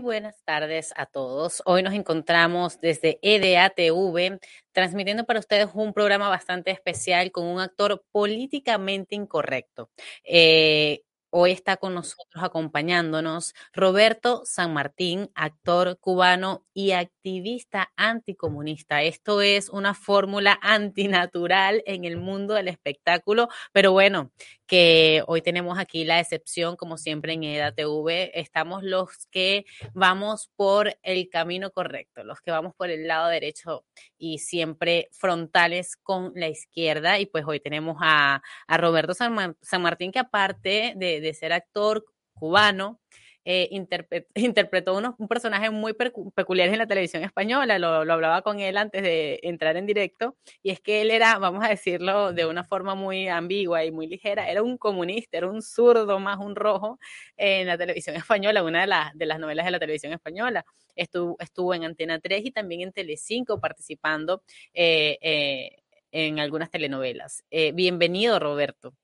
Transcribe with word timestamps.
Buenas 0.00 0.42
tardes 0.44 0.92
a 0.96 1.06
todos. 1.06 1.62
Hoy 1.66 1.82
nos 1.82 1.94
encontramos 1.94 2.80
desde 2.80 3.18
EDATV 3.22 4.38
transmitiendo 4.72 5.24
para 5.24 5.40
ustedes 5.40 5.68
un 5.74 5.92
programa 5.92 6.28
bastante 6.28 6.70
especial 6.70 7.30
con 7.30 7.46
un 7.46 7.60
actor 7.60 8.04
políticamente 8.10 9.14
incorrecto. 9.14 9.90
Eh, 10.24 11.02
Hoy 11.36 11.50
está 11.50 11.76
con 11.78 11.94
nosotros 11.94 12.44
acompañándonos 12.44 13.54
Roberto 13.72 14.42
San 14.44 14.72
Martín, 14.72 15.32
actor 15.34 15.98
cubano 15.98 16.64
y 16.72 16.92
activista 16.92 17.90
anticomunista. 17.96 19.02
Esto 19.02 19.40
es 19.40 19.68
una 19.68 19.94
fórmula 19.94 20.56
antinatural 20.62 21.82
en 21.86 22.04
el 22.04 22.18
mundo 22.18 22.54
del 22.54 22.68
espectáculo, 22.68 23.48
pero 23.72 23.90
bueno, 23.90 24.30
que 24.66 25.22
hoy 25.26 25.42
tenemos 25.42 25.78
aquí 25.78 26.04
la 26.04 26.20
excepción, 26.20 26.76
como 26.76 26.96
siempre 26.96 27.34
en 27.34 27.44
EDATV, 27.44 28.30
estamos 28.34 28.82
los 28.82 29.26
que 29.30 29.64
vamos 29.92 30.50
por 30.56 30.96
el 31.02 31.28
camino 31.28 31.70
correcto, 31.70 32.24
los 32.24 32.40
que 32.40 32.50
vamos 32.50 32.74
por 32.74 32.90
el 32.90 33.06
lado 33.06 33.28
derecho 33.28 33.84
y 34.16 34.38
siempre 34.38 35.08
frontales 35.12 35.96
con 35.96 36.32
la 36.34 36.48
izquierda. 36.48 37.18
Y 37.18 37.26
pues 37.26 37.44
hoy 37.46 37.60
tenemos 37.60 37.98
a, 38.00 38.42
Roberto 38.68 39.14
San, 39.14 39.56
Martín, 39.80 40.12
que 40.12 40.18
aparte 40.18 40.94
de, 40.96 41.20
de 41.20 41.34
ser 41.34 41.52
actor 41.52 42.04
cubano, 42.32 43.00
eh, 43.44 43.68
interpretó 44.34 44.96
unos, 44.96 45.14
un 45.18 45.28
personaje 45.28 45.70
muy 45.70 45.94
peculiar 46.34 46.68
en 46.68 46.78
la 46.78 46.86
televisión 46.86 47.22
española, 47.22 47.78
lo, 47.78 48.04
lo, 48.04 48.12
hablaba 48.12 48.42
con 48.42 48.60
él 48.60 48.76
antes 48.76 49.02
de 49.02 49.40
entrar 49.42 49.76
en 49.76 49.86
directo, 49.86 50.36
y 50.62 50.70
es 50.70 50.80
que 50.80 51.02
él 51.02 51.10
era, 51.10 51.38
vamos 51.38 51.64
a 51.64 51.68
decirlo 51.68 52.32
de 52.32 52.46
una 52.46 52.64
forma 52.64 52.94
muy 52.94 53.28
ambigua 53.28 53.84
y 53.84 53.90
muy 53.90 54.06
ligera, 54.06 54.50
era 54.50 54.62
un 54.62 54.78
comunista, 54.78 55.38
era 55.38 55.48
un 55.48 55.62
zurdo 55.62 56.18
más 56.18 56.38
un 56.38 56.56
rojo 56.56 56.98
en 57.36 57.66
la 57.66 57.76
televisión 57.76 58.16
española, 58.16 58.62
una 58.62 58.82
de, 58.82 58.86
las 58.86 59.14
de 59.14 59.26
las 59.26 59.38
novelas 59.38 59.64
de 59.64 59.70
la 59.70 59.78
televisión 59.78 60.12
española. 60.12 60.64
Estuvo, 60.96 61.36
estuvo 61.40 61.74
en 61.74 61.84
Antena 61.84 62.20
3 62.20 62.46
y 62.46 62.50
también 62.52 62.82
en 62.82 62.92
Telecinco 62.92 63.60
participando 63.60 64.42
eh, 64.72 65.18
eh, 65.20 65.82
en 66.12 66.38
algunas 66.38 66.70
telenovelas. 66.70 67.44
bienvenido, 67.50 68.38
Roberto. 68.38 68.94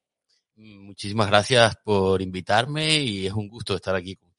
Muchísimas 0.57 1.28
gracias 1.28 1.75
por 1.83 2.21
invitarme 2.21 2.99
y 2.99 3.27
es 3.27 3.33
un 3.33 3.49
gusto 3.49 3.75
estar 3.75 3.95
aquí 3.95 4.17
con 4.17 4.30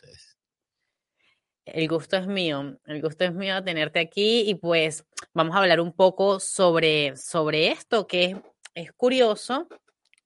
el 1.65 1.87
gusto 1.87 2.17
es 2.17 2.27
mío, 2.27 2.79
el 2.85 3.01
gusto 3.01 3.23
es 3.23 3.33
mío 3.33 3.63
tenerte 3.63 3.99
aquí 3.99 4.49
y 4.49 4.55
pues 4.55 5.05
vamos 5.33 5.55
a 5.55 5.59
hablar 5.59 5.79
un 5.79 5.93
poco 5.93 6.39
sobre, 6.39 7.15
sobre 7.17 7.69
esto 7.69 8.07
que 8.07 8.41
es, 8.73 8.91
curioso 8.93 9.67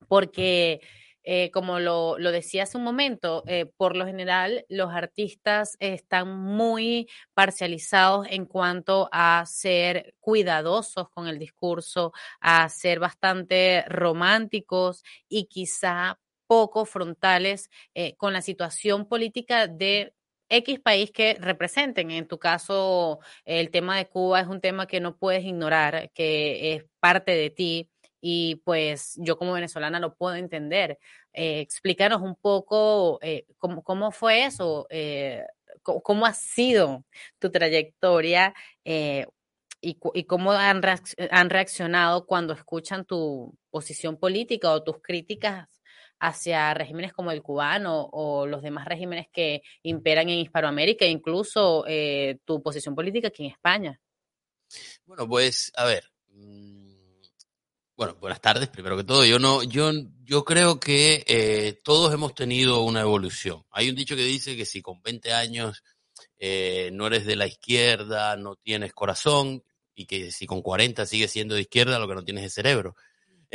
porque 0.08 0.82
eh, 1.24 1.50
como 1.52 1.80
lo, 1.80 2.16
decía 2.18 2.64
hace 2.64 2.78
un 2.78 2.84
momento, 2.84 3.44
eh, 3.48 3.66
por 3.78 3.98
lo 3.98 4.06
general 4.06 4.66
los 4.70 4.94
artistas 4.94 5.76
están 5.80 6.30
muy 6.38 7.10
parcializados 7.34 8.28
en 8.30 8.46
cuanto 8.46 9.10
a 9.12 9.44
ser 9.48 10.14
cuidadosos 10.20 11.10
con 11.10 11.28
el 11.28 11.40
discurso, 11.40 12.14
a 12.40 12.70
ser 12.70 13.00
bastante 13.00 13.84
románticos 13.88 15.04
y 15.28 15.46
quizá 15.46 16.20
poco 16.48 16.86
frontales 16.86 17.70
eh, 17.94 18.16
con 18.18 18.34
la 18.34 18.42
situación 18.42 19.08
política 19.08 19.68
de 19.68 20.15
X 20.50 20.80
país 20.80 21.12
que 21.12 21.36
representen. 21.40 22.12
En 22.12 22.28
tu 22.28 22.38
caso, 22.40 23.20
el 23.46 23.72
tema 23.72 23.98
de 23.98 24.08
Cuba 24.08 24.42
es 24.42 24.48
un 24.48 24.62
tema 24.62 24.88
que 24.88 25.00
no 25.00 25.18
puedes 25.18 25.44
ignorar, 25.44 26.12
que 26.14 26.76
es 26.76 26.86
parte 27.00 27.32
de 27.36 27.50
ti 27.50 27.90
y 28.28 28.56
pues 28.66 29.14
yo 29.18 29.38
como 29.38 29.54
venezolana 29.54 30.00
lo 30.00 30.16
puedo 30.16 30.36
entender. 30.36 30.98
Eh, 31.34 31.60
explícanos 31.60 32.22
un 32.22 32.36
poco 32.36 33.20
eh, 33.22 33.46
cómo, 33.58 34.12
fue 34.12 34.46
eso, 34.46 34.88
eh, 34.90 35.46
cómo, 35.84 36.26
ha 36.26 36.34
sido 36.34 37.06
tu 37.38 37.52
trayectoria 37.52 38.56
y, 38.84 39.26
y, 39.82 40.24
cómo 40.24 40.54
han 40.54 40.82
reaccionado 40.82 42.26
cuando 42.26 42.54
escuchan 42.54 43.06
tu 43.06 43.56
posición 43.70 44.18
política 44.18 44.72
o 44.72 44.84
tus 44.84 45.02
críticas 45.04 45.68
hacia 46.20 46.74
regímenes 46.74 47.14
como 47.14 47.32
el 47.32 47.42
cubano 47.42 48.10
o 48.12 48.46
los 48.46 48.62
demás 48.62 48.86
regímenes 48.86 49.28
que 49.32 49.62
imperan 49.84 50.30
en 50.30 50.40
Hispanoamérica, 50.40 51.06
incluso 51.06 51.86
eh, 51.88 52.40
tu 52.46 52.62
posición 52.62 52.96
política 52.96 53.28
aquí 53.28 53.46
en 53.46 53.52
España. 53.52 54.00
Bueno, 55.06 55.28
pues 55.28 55.72
a 55.76 55.86
ver. 55.86 56.12
Mm, 56.30 56.96
bueno, 57.96 58.16
buenas 58.20 58.42
tardes, 58.42 58.68
primero 58.68 58.98
que 58.98 59.04
todo. 59.04 59.24
Yo 59.26 59.40
no, 59.40 59.64
yo, 59.64 59.92
yo 60.24 60.44
creo 60.44 60.80
que 60.80 61.24
eh, 61.28 61.80
todos 61.84 62.14
hemos 62.14 62.36
tenido 62.36 62.82
una 62.82 63.02
evolución. 63.02 63.64
Hay 63.72 63.90
un 63.90 63.96
dicho 63.96 64.16
que 64.16 64.24
dice 64.24 64.58
que 64.58 64.66
si 64.66 64.82
con 64.82 65.02
20 65.02 65.34
años 65.34 65.84
eh, 66.38 66.90
no 66.92 67.08
eres 67.08 67.26
de 67.26 67.36
la 67.36 67.48
izquierda, 67.48 68.36
no 68.36 68.56
tienes 68.58 68.94
corazón, 68.94 69.64
y 69.96 70.06
que 70.06 70.32
si 70.32 70.46
con 70.46 70.62
40 70.62 71.06
sigues 71.06 71.32
siendo 71.32 71.56
de 71.56 71.62
izquierda, 71.62 72.00
lo 72.00 72.08
que 72.08 72.16
no 72.16 72.24
tienes 72.26 72.44
es 72.44 72.54
cerebro. 72.54 72.96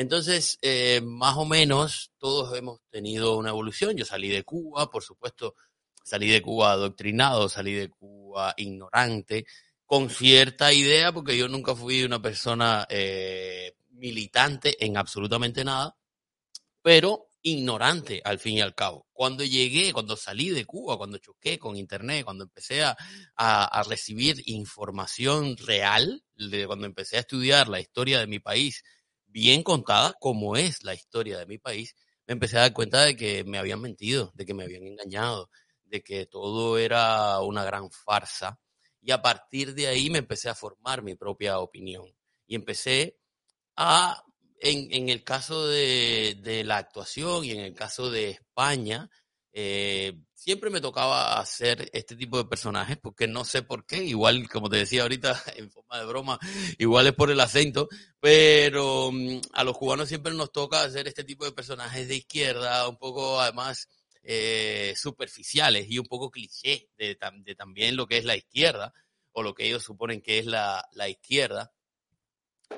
Entonces, 0.01 0.59
eh, 0.63 1.03
más 1.05 1.37
o 1.37 1.45
menos 1.45 2.11
todos 2.17 2.57
hemos 2.57 2.81
tenido 2.89 3.37
una 3.37 3.51
evolución. 3.51 3.95
Yo 3.99 4.07
salí 4.07 4.31
de 4.31 4.45
Cuba, 4.45 4.91
por 4.91 5.03
supuesto, 5.03 5.57
salí 6.03 6.31
de 6.31 6.41
Cuba 6.41 6.73
adoctrinado, 6.73 7.51
salí 7.51 7.75
de 7.75 7.91
Cuba 7.91 8.55
ignorante, 8.57 9.45
con 9.85 10.09
cierta 10.09 10.73
idea, 10.73 11.13
porque 11.13 11.37
yo 11.37 11.49
nunca 11.49 11.75
fui 11.75 12.03
una 12.03 12.23
persona 12.23 12.87
eh, 12.89 13.75
militante 13.91 14.83
en 14.83 14.97
absolutamente 14.97 15.65
nada, 15.65 15.95
pero 16.81 17.29
ignorante 17.43 18.23
al 18.25 18.39
fin 18.39 18.55
y 18.55 18.63
al 18.63 18.75
cabo. 18.75 19.07
Cuando 19.13 19.45
llegué, 19.45 19.93
cuando 19.93 20.17
salí 20.17 20.49
de 20.49 20.65
Cuba, 20.65 20.97
cuando 20.97 21.19
choqué 21.19 21.59
con 21.59 21.77
Internet, 21.77 22.25
cuando 22.25 22.45
empecé 22.45 22.85
a, 22.85 22.97
a, 23.37 23.83
recibir 23.83 24.43
información 24.47 25.59
real, 25.59 26.25
de 26.37 26.67
cuando 26.67 26.87
empecé 26.87 27.19
a 27.19 27.21
estudiar 27.21 27.69
la 27.69 27.81
historia 27.81 28.19
de 28.19 28.27
mi 28.27 28.39
país 28.39 28.83
bien 29.31 29.63
contada, 29.63 30.15
como 30.21 30.57
es 30.57 30.83
la 30.85 30.95
historia 30.95 31.39
de 31.39 31.47
mi 31.47 31.59
país, 31.59 31.95
me 32.27 32.33
empecé 32.35 32.59
a 32.59 32.63
dar 32.63 32.73
cuenta 32.73 33.05
de 33.05 33.17
que 33.17 33.45
me 33.45 33.59
habían 33.59 33.81
mentido, 33.81 34.33
de 34.35 34.47
que 34.47 34.55
me 34.55 34.65
habían 34.65 34.87
engañado, 34.87 35.51
de 35.85 36.03
que 36.03 36.27
todo 36.27 36.79
era 36.79 37.41
una 37.41 37.65
gran 37.65 37.91
farsa. 37.91 38.61
Y 39.03 39.11
a 39.13 39.23
partir 39.23 39.75
de 39.75 39.89
ahí 39.89 40.11
me 40.11 40.19
empecé 40.19 40.49
a 40.49 40.55
formar 40.55 41.03
mi 41.03 41.15
propia 41.15 41.59
opinión. 41.59 42.05
Y 42.47 42.55
empecé 42.55 43.19
a 43.77 44.23
en, 44.61 44.93
en 44.93 45.09
el 45.09 45.25
caso 45.25 45.67
de, 45.67 46.37
de, 46.43 46.65
la 46.65 46.77
actuación 46.77 47.45
y 47.45 47.53
en 47.53 47.61
el 47.61 47.75
caso 47.75 48.11
de 48.11 48.31
España, 48.31 49.09
eh, 49.53 50.21
siempre 50.41 50.71
me 50.71 50.81
tocaba 50.81 51.39
hacer 51.39 51.91
este 51.93 52.17
tipo 52.17 52.39
de 52.39 52.47
personajes 52.47 52.97
porque 52.97 53.29
no 53.29 53.45
sé 53.45 53.61
por 53.63 53.85
qué, 53.85 54.03
igual 54.03 54.49
como 54.49 54.71
te 54.71 54.79
decía 54.79 55.03
ahorita 55.03 55.39
en 55.57 55.71
forma 55.71 55.99
de 55.99 56.07
broma, 56.07 56.39
igual 56.79 57.07
es 57.07 57.13
por 57.13 57.31
el 57.31 57.41
acento, 57.41 57.91
pero 58.21 59.13
mm, 59.13 59.41
a 59.53 59.65
los 59.65 59.77
cubanos 59.77 60.09
siempre 60.09 60.33
nos 60.33 60.51
toca 60.51 60.83
hacer 60.83 61.07
este 61.09 61.25
tipo 61.25 61.45
de 61.45 61.53
personajes 61.53 62.09
de 62.09 62.17
izquierda, 62.17 62.89
un 62.89 62.97
poco 62.97 63.39
además 63.39 63.87
eh, 64.23 64.95
superficiales 64.97 65.87
y 65.91 65.99
un 65.99 66.07
poco 66.07 66.31
cliché 66.31 66.89
de, 66.97 67.17
también 67.55 67.97
lo 67.97 68.07
que 68.07 68.17
es 68.17 68.25
la 68.25 68.37
izquierda 68.37 68.95
o 69.33 69.43
lo 69.43 69.55
que 69.55 69.67
ellos 69.67 69.83
suponen 69.83 70.23
que 70.23 70.39
es 70.39 70.47
la, 70.47 70.89
la 70.93 71.11
izquierda. 71.11 71.71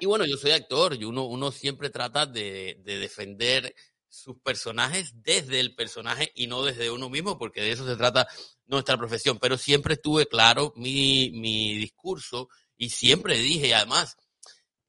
Y 0.00 0.06
bueno, 0.06 0.24
yo 0.26 0.36
soy 0.36 0.50
actor 0.50 0.94
y 0.94 1.04
uno, 1.04 1.26
uno 1.26 1.52
siempre 1.52 1.90
trata 1.90 2.26
de, 2.26 2.80
defender 2.82 3.72
sus 4.12 4.38
personajes 4.40 5.14
desde 5.22 5.58
el 5.58 5.74
personaje 5.74 6.30
y 6.34 6.46
no 6.46 6.62
desde 6.62 6.90
uno 6.90 7.08
mismo, 7.08 7.38
porque 7.38 7.62
de 7.62 7.72
eso 7.72 7.86
se 7.86 7.96
trata 7.96 8.28
nuestra 8.66 8.98
profesión. 8.98 9.38
Pero 9.40 9.56
siempre 9.56 9.94
estuve 9.94 10.26
claro 10.26 10.74
mi, 10.76 11.30
mi 11.30 11.78
discurso 11.78 12.50
y 12.76 12.90
siempre 12.90 13.38
dije, 13.38 13.74
además, 13.74 14.18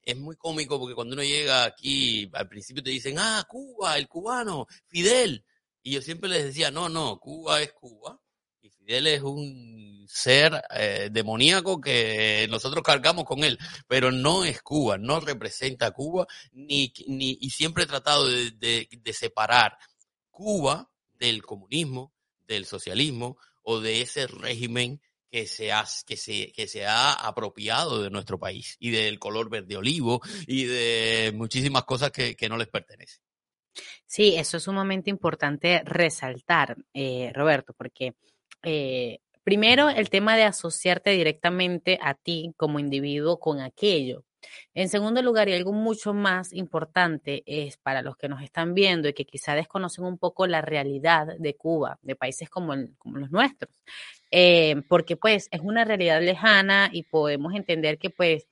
es 0.01 0.17
muy 0.17 0.35
cómico 0.35 0.77
porque 0.77 0.93
cuando 0.93 1.13
uno 1.13 1.23
llega 1.23 1.63
aquí, 1.63 2.29
al 2.33 2.49
principio 2.49 2.83
te 2.83 2.89
dicen, 2.89 3.17
ah, 3.17 3.45
Cuba, 3.47 3.97
el 3.97 4.09
cubano, 4.09 4.67
Fidel. 4.87 5.45
Y 5.81 5.93
yo 5.93 6.01
siempre 6.01 6.29
les 6.29 6.43
decía, 6.43 6.69
no, 6.69 6.89
no, 6.89 7.17
Cuba 7.17 7.61
es 7.61 7.71
Cuba 7.71 8.19
y 8.63 8.69
Fidel 8.69 9.07
es 9.07 9.21
un 9.21 10.05
ser 10.07 10.63
eh, 10.73 11.09
demoníaco 11.11 11.81
que 11.81 12.47
nosotros 12.49 12.81
cargamos 12.81 13.25
con 13.25 13.43
él, 13.43 13.59
pero 13.87 14.09
no 14.09 14.45
es 14.45 14.61
Cuba, 14.61 14.97
no 14.97 15.19
representa 15.19 15.87
a 15.87 15.91
Cuba, 15.91 16.25
ni, 16.53 16.93
ni, 17.07 17.37
y 17.41 17.49
siempre 17.49 17.83
he 17.83 17.87
tratado 17.87 18.25
de, 18.25 18.51
de, 18.89 19.13
separar 19.13 19.77
Cuba 20.31 20.89
del 21.13 21.43
comunismo, 21.43 22.13
del 22.47 22.65
socialismo 22.65 23.37
o 23.63 23.81
de 23.81 24.01
ese 24.01 24.27
régimen 24.27 25.01
que 25.29 25.45
se, 25.45 25.73
ha, 25.73 25.85
que, 26.05 26.15
se, 26.15 26.53
que 26.53 26.67
se 26.67 26.85
ha 26.85 27.11
apropiado 27.11 28.01
de 28.01 28.11
nuestro 28.11 28.39
país 28.39 28.77
y 28.79 28.91
del 28.91 29.19
color 29.19 29.49
verde 29.49 29.75
olivo 29.75 30.21
y 30.47 30.65
de 30.65 31.33
muchísimas 31.35 31.83
cosas 31.83 32.11
que, 32.11 32.35
que 32.35 32.47
no 32.47 32.57
les 32.57 32.67
pertenecen. 32.67 33.21
Sí, 34.05 34.35
eso 34.35 34.57
es 34.57 34.63
sumamente 34.63 35.09
importante 35.09 35.81
resaltar, 35.83 36.77
eh, 36.93 37.31
Roberto, 37.33 37.73
porque 37.73 38.13
eh, 38.63 39.19
primero 39.43 39.89
el 39.89 40.09
tema 40.09 40.35
de 40.35 40.43
asociarte 40.43 41.11
directamente 41.11 41.99
a 42.01 42.13
ti 42.13 42.53
como 42.57 42.79
individuo 42.79 43.39
con 43.39 43.59
aquello. 43.59 44.23
En 44.73 44.89
segundo 44.89 45.21
lugar, 45.21 45.47
y 45.47 45.53
algo 45.53 45.71
mucho 45.71 46.13
más 46.13 46.51
importante 46.51 47.43
es 47.45 47.77
para 47.77 48.01
los 48.01 48.17
que 48.17 48.27
nos 48.27 48.41
están 48.41 48.73
viendo 48.73 49.07
y 49.07 49.13
que 49.13 49.25
quizá 49.25 49.55
desconocen 49.55 50.03
un 50.03 50.17
poco 50.17 50.47
la 50.47 50.61
realidad 50.61 51.27
de 51.39 51.55
Cuba, 51.55 51.99
de 52.01 52.15
países 52.15 52.49
como, 52.49 52.75
los 52.75 53.31
nuestros, 53.31 53.71
eh, 54.31 54.81
porque 54.89 55.15
pues 55.15 55.47
es 55.51 55.61
una 55.61 55.85
realidad 55.85 56.21
lejana 56.21 56.89
y 56.91 57.03
podemos 57.03 57.53
entender 57.53 57.97
que 57.97 58.09
pues 58.09 58.47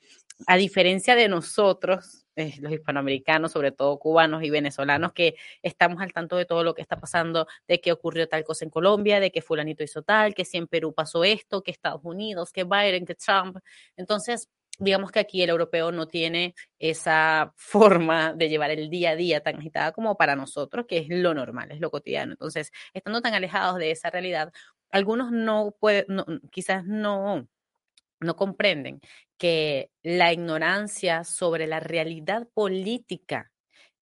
a 0.48 0.58
diferencia 0.58 1.16
de 1.16 1.28
nosotros, 1.28 2.20
eh, 2.36 2.54
los 2.60 2.72
hispanoamericanos, 2.72 3.51
sobre 3.51 3.72
todo 3.72 4.00
cubanos 4.00 4.44
y 4.44 4.50
venezolanos, 4.50 5.13
que 5.13 5.36
estamos 5.62 6.01
al 6.01 6.13
tanto 6.13 6.38
de 6.38 6.45
todo 6.45 6.63
lo 6.63 6.74
que 6.74 6.81
está 6.81 7.00
pasando, 7.00 7.48
de 7.68 7.81
que 7.81 7.92
ocurrió 7.92 8.28
tal 8.28 8.44
cosa 8.44 8.66
en 8.66 8.72
Colombia, 8.72 9.19
de 9.19 9.31
que 9.31 9.42
fulanito 9.42 9.83
hizo 9.83 10.01
tal, 10.01 10.33
que 10.33 10.45
si 10.45 10.57
en 10.57 10.68
Perú 10.68 10.94
pasó 10.94 11.24
esto, 11.24 11.62
que 11.62 11.72
Estados 11.72 12.01
Unidos, 12.04 12.51
que 12.51 12.63
Biden, 12.63 13.06
que 13.06 13.16
Trump. 13.16 13.57
Entonces, 13.98 14.50
digamos 14.80 15.12
que 15.12 15.19
aquí 15.19 15.44
el 15.44 15.50
europeo 15.50 15.92
no 15.92 16.07
tiene 16.07 16.56
esa 16.80 17.54
forma 17.57 18.34
de 18.34 18.50
llevar 18.50 18.72
el 18.72 18.89
día 18.89 19.12
a 19.12 19.16
día 19.16 19.42
tan 19.42 19.57
agitada 19.57 19.92
como 19.92 20.16
para 20.18 20.36
nosotros, 20.36 20.86
que 20.88 21.00
es 21.00 21.07
lo 21.10 21.34
normal, 21.34 21.72
es 21.72 21.80
lo 21.80 21.92
cotidiano. 21.92 22.34
Entonces, 22.34 22.72
estando 22.94 23.22
tan 23.22 23.34
alejados 23.34 23.77
de 23.77 23.92
esa 23.92 24.10
realidad, 24.10 24.51
algunos 24.92 25.31
no 25.31 25.75
pueden, 25.80 26.06
quizás 26.51 26.86
no 26.86 27.48
no 28.21 28.35
comprenden 28.35 29.01
que 29.38 29.91
la 30.03 30.31
ignorancia 30.31 31.23
sobre 31.23 31.68
la 31.68 31.79
realidad 31.79 32.47
política 32.53 33.51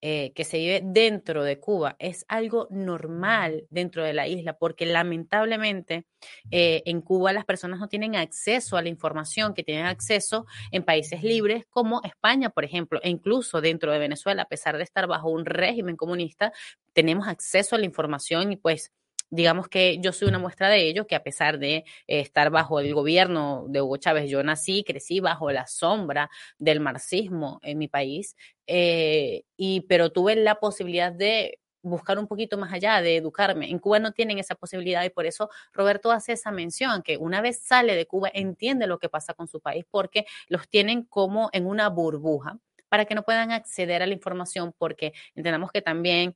eh, 0.01 0.31
que 0.33 0.45
se 0.45 0.57
vive 0.59 0.81
dentro 0.81 1.43
de 1.43 1.59
Cuba 1.59 1.97
es 1.99 2.23
algo 2.29 2.67
normal 2.71 3.65
dentro 3.69 4.01
de 4.01 4.13
la 4.13 4.27
isla, 4.27 4.53
porque 4.57 4.85
lamentablemente 4.85 6.05
eh, 6.51 6.83
en 6.85 7.01
Cuba 7.01 7.33
las 7.33 7.43
personas 7.43 7.79
no 7.81 7.89
tienen 7.89 8.15
acceso 8.15 8.77
a 8.77 8.81
la 8.81 8.87
información 8.87 9.53
que 9.53 9.63
tienen 9.63 9.87
acceso 9.87 10.45
en 10.71 10.83
países 10.83 11.21
libres 11.21 11.65
como 11.69 12.01
España, 12.05 12.49
por 12.49 12.63
ejemplo, 12.63 13.01
e 13.03 13.09
incluso 13.09 13.59
dentro 13.59 13.91
de 13.91 13.99
Venezuela, 13.99 14.43
a 14.43 14.47
pesar 14.47 14.77
de 14.77 14.83
estar 14.83 15.05
bajo 15.05 15.29
un 15.29 15.43
régimen 15.45 15.97
comunista, 15.97 16.53
tenemos 16.93 17.27
acceso 17.27 17.75
a 17.75 17.79
la 17.79 17.85
información 17.85 18.53
y 18.53 18.55
pues 18.55 18.93
digamos 19.29 19.67
que 19.67 19.99
yo 19.99 20.11
soy 20.11 20.27
una 20.27 20.39
muestra 20.39 20.69
de 20.69 20.87
ello, 20.87 21.07
que 21.07 21.15
a 21.15 21.23
pesar 21.23 21.59
de 21.59 21.77
eh, 21.77 21.83
estar 22.19 22.49
bajo 22.49 22.79
el 22.79 22.93
gobierno 22.93 23.65
de 23.67 23.81
Hugo 23.81 23.97
Chávez, 23.97 24.29
yo 24.29 24.43
nací, 24.43 24.83
crecí 24.83 25.19
bajo 25.19 25.51
la 25.51 25.67
sombra 25.67 26.29
del 26.57 26.79
marxismo 26.79 27.59
en 27.63 27.77
mi 27.77 27.87
país, 27.87 28.35
eh, 28.67 29.43
y, 29.57 29.81
pero 29.81 30.11
tuve 30.11 30.35
la 30.35 30.55
posibilidad 30.55 31.11
de 31.11 31.59
buscar 31.81 32.19
un 32.19 32.27
poquito 32.27 32.57
más 32.57 32.73
allá, 32.73 33.01
de 33.01 33.17
educarme. 33.17 33.69
En 33.69 33.79
Cuba 33.79 33.99
no 33.99 34.11
tienen 34.11 34.39
esa 34.39 34.55
posibilidad 34.55 35.03
y 35.03 35.09
por 35.09 35.25
eso 35.25 35.49
Roberto 35.73 36.11
hace 36.11 36.33
esa 36.33 36.51
mención, 36.51 37.01
que 37.03 37.17
una 37.17 37.41
vez 37.41 37.61
sale 37.61 37.95
de 37.95 38.05
Cuba 38.05 38.29
entiende 38.33 38.87
lo 38.87 38.99
que 38.99 39.09
pasa 39.09 39.33
con 39.33 39.47
su 39.47 39.61
país 39.61 39.85
porque 39.89 40.25
los 40.47 40.67
tienen 40.69 41.03
como 41.03 41.49
en 41.53 41.65
una 41.65 41.89
burbuja 41.89 42.59
para 42.89 43.05
que 43.05 43.15
no 43.15 43.23
puedan 43.23 43.51
acceder 43.51 44.01
a 44.01 44.07
la 44.07 44.13
información 44.13 44.73
porque 44.77 45.13
entendamos 45.35 45.71
que 45.71 45.81
también 45.81 46.35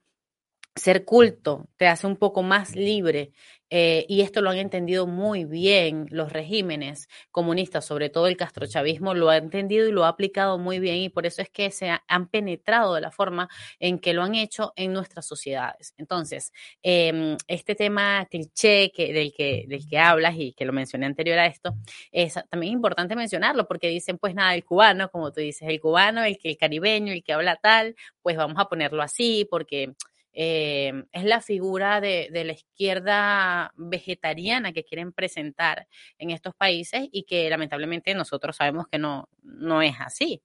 ser 0.76 1.06
culto 1.06 1.68
te 1.78 1.88
hace 1.88 2.08
un 2.08 2.18
poco 2.18 2.44
más 2.44 2.76
libre 2.76 3.32
eh, 3.76 4.06
y 4.08 4.22
esto 4.22 4.42
lo 4.42 4.52
han 4.52 4.58
entendido 4.58 5.08
muy 5.08 5.46
bien 5.46 6.06
los 6.12 6.32
regímenes 6.32 7.08
comunistas, 7.32 7.84
sobre 7.84 8.12
todo 8.12 8.28
el 8.28 8.38
castrochavismo, 8.38 9.16
lo 9.16 9.30
ha 9.32 9.38
entendido 9.38 9.88
y 9.88 9.92
lo 9.92 10.06
ha 10.06 10.10
aplicado 10.10 10.60
muy 10.60 10.78
bien 10.78 10.98
y 10.98 11.10
por 11.10 11.26
eso 11.26 11.42
es 11.42 11.50
que 11.50 11.72
se 11.72 11.90
han 12.08 12.28
penetrado 12.28 12.94
de 12.94 13.02
la 13.02 13.10
forma 13.10 13.50
en 13.80 13.98
que 13.98 14.14
lo 14.14 14.22
han 14.22 14.36
hecho 14.36 14.74
en 14.76 14.94
nuestras 14.94 15.26
sociedades. 15.26 15.96
Entonces, 15.98 16.52
em, 16.84 17.36
este 17.48 17.74
tema 17.74 18.28
cliché 18.30 18.92
que, 18.92 19.12
del, 19.12 19.34
que, 19.34 19.66
del 19.68 19.88
que 19.88 19.98
hablas 19.98 20.36
y 20.38 20.54
que 20.54 20.66
lo 20.66 20.74
mencioné 20.74 21.08
anterior 21.08 21.40
a 21.40 21.48
esto, 21.48 21.74
es 22.12 22.36
también 22.52 22.74
importante 22.74 23.16
mencionarlo 23.16 23.68
porque 23.68 23.88
dicen, 23.90 24.20
pues 24.20 24.36
nada, 24.36 24.54
el 24.54 24.64
cubano, 24.64 25.10
como 25.10 25.32
tú 25.32 25.42
dices, 25.42 25.68
el 25.68 25.80
cubano, 25.82 26.24
el 26.24 26.38
el 26.44 26.58
caribeño, 26.58 27.12
el 27.14 27.24
que 27.24 27.34
habla 27.34 27.56
tal, 27.56 27.96
pues 28.22 28.38
vamos 28.38 28.58
a 28.60 28.66
ponerlo 28.66 29.02
así 29.02 29.48
porque 29.50 29.94
eh, 30.34 31.06
es 31.12 31.24
la 31.24 31.42
figura 31.42 32.02
de, 32.02 32.30
de, 32.32 32.44
la 32.44 32.54
izquierda 32.54 33.72
vegetariana 33.76 34.74
que 34.74 34.84
quieren 34.84 35.14
presentar 35.14 35.88
en 36.18 36.32
estos 36.32 36.56
países 36.56 37.08
y 37.12 37.24
que 37.24 37.50
lamentablemente 37.50 38.14
nosotros 38.16 38.56
sabemos 38.56 38.88
que 38.92 38.98
no, 38.98 39.30
no 39.44 39.82
es 39.82 39.96
así. 40.00 40.42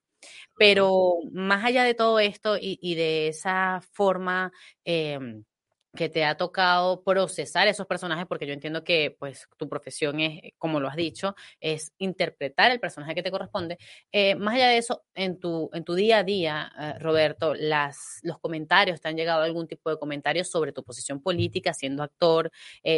Pero 0.57 1.15
más 1.33 1.65
allá 1.65 1.85
de 1.85 1.95
todo 1.95 2.19
esto 2.19 2.57
y, 2.57 2.79
y 2.83 2.97
de 2.97 3.29
esa 3.29 3.81
forma 3.93 4.53
eh, 4.85 5.19
que 5.97 6.09
te 6.09 6.25
ha 6.25 6.37
tocado 6.37 7.03
procesar 7.03 7.67
esos 7.67 7.87
personajes, 7.87 8.27
porque 8.27 8.47
yo 8.47 8.53
entiendo 8.53 8.85
que 8.85 9.17
pues 9.19 9.49
tu 9.57 9.69
profesión 9.69 10.21
es, 10.21 10.43
eh, 10.43 10.55
como 10.59 10.81
lo 10.81 10.89
has 10.89 10.97
dicho, 10.97 11.35
es 11.61 11.93
interpretar 11.99 12.71
el 12.71 12.81
personaje 12.81 13.15
que 13.15 13.23
te 13.23 13.31
corresponde. 13.31 13.79
Eh, 14.13 14.35
más 14.35 14.55
allá 14.55 14.69
de 14.69 14.79
eso, 14.79 15.05
en 15.15 15.41
tu, 15.41 15.71
en 15.73 15.85
tu 15.85 15.95
día 15.95 16.19
a 16.19 16.25
día, 16.25 16.73
eh, 16.79 16.99
Roberto, 16.99 17.55
las, 17.55 18.21
los 18.23 18.39
comentarios, 18.39 19.01
¿te 19.01 19.09
han 19.09 19.17
llegado 19.17 19.43
algún 19.43 19.67
tipo 19.67 19.91
de 19.91 19.99
comentarios 19.99 20.51
sobre 20.51 20.73
tu 20.73 20.85
posición 20.85 21.23
política 21.23 21.73
siendo 21.73 22.03
actor, 22.03 22.51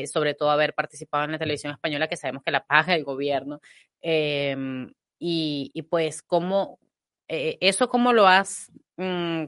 sobre 0.06 0.34
todo 0.34 0.50
haber 0.50 0.74
participado 0.74 1.24
en 1.24 1.32
la 1.32 1.38
televisión 1.38 1.72
española, 1.72 2.08
que 2.08 2.16
sabemos 2.16 2.42
que 2.44 2.50
la 2.50 2.64
paga 2.64 2.94
el 2.94 3.04
gobierno? 3.04 3.60
Em, 4.00 4.92
y, 5.18 5.70
y, 5.74 5.82
pues, 5.82 6.22
¿cómo, 6.22 6.78
eso 7.28 7.88
cómo 7.88 8.12
lo 8.12 8.26
has... 8.26 8.70
Mm, 8.96 9.44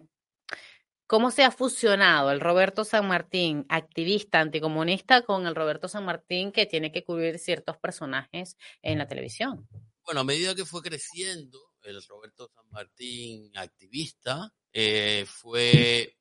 ¿Cómo 1.13 1.31
se 1.31 1.45
ha 1.45 1.51
fusionado 1.51 2.31
el 2.31 2.41
Roberto 2.41 2.87
San 2.87 3.07
Martín, 3.07 3.67
activista 3.69 4.41
anticomunista, 4.41 5.21
con 5.21 5.47
el 5.47 5.55
Roberto 5.55 5.87
San 5.87 6.07
Martín 6.07 6.53
que 6.53 6.65
tiene 6.65 6.91
que 6.91 7.05
cubrir 7.05 7.39
ciertos 7.39 7.77
personajes 7.77 8.57
en 8.81 8.97
la 8.97 9.07
televisión? 9.07 9.69
Bueno, 10.07 10.23
a 10.23 10.25
medida 10.25 10.55
que 10.55 10.65
fue 10.65 10.81
creciendo 10.81 11.61
el 11.83 12.03
Roberto 12.09 12.51
San 12.55 12.65
Martín 12.71 13.53
activista, 13.59 14.55
eh, 14.73 15.27
fue 15.29 16.17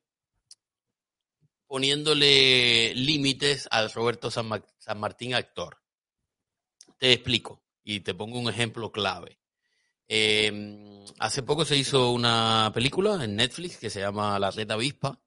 poniéndole 1.66 2.94
límites 2.94 3.68
al 3.70 3.90
Roberto 3.92 4.30
San, 4.30 4.46
Martín 4.98 5.32
actor. 5.32 5.78
Te 6.98 7.14
explico 7.14 7.64
y 7.82 8.00
te 8.00 8.12
pongo 8.12 8.38
un 8.38 8.50
ejemplo 8.50 8.92
clave. 8.92 9.40
Em, 10.08 11.04
hace 11.18 11.42
poco 11.42 11.64
se 11.64 11.76
hizo 11.76 12.12
una 12.12 12.70
película 12.74 13.24
en 13.24 13.36
Netflix 13.36 13.78
que 13.78 13.90
se 13.90 14.00
llama 14.00 14.38
La 14.38 14.50
Red 14.50 14.70
Avispa, 14.70 15.20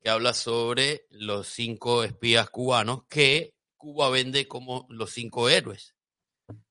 que 0.00 0.10
habla 0.10 0.34
sobre 0.34 1.06
los 1.10 1.48
cinco 1.48 2.04
espías 2.04 2.50
cubanos 2.50 3.04
que 3.08 3.54
Cuba 3.76 4.10
vende 4.10 4.48
como 4.48 4.86
los 4.90 5.10
cinco 5.10 5.48
héroes. 5.48 5.94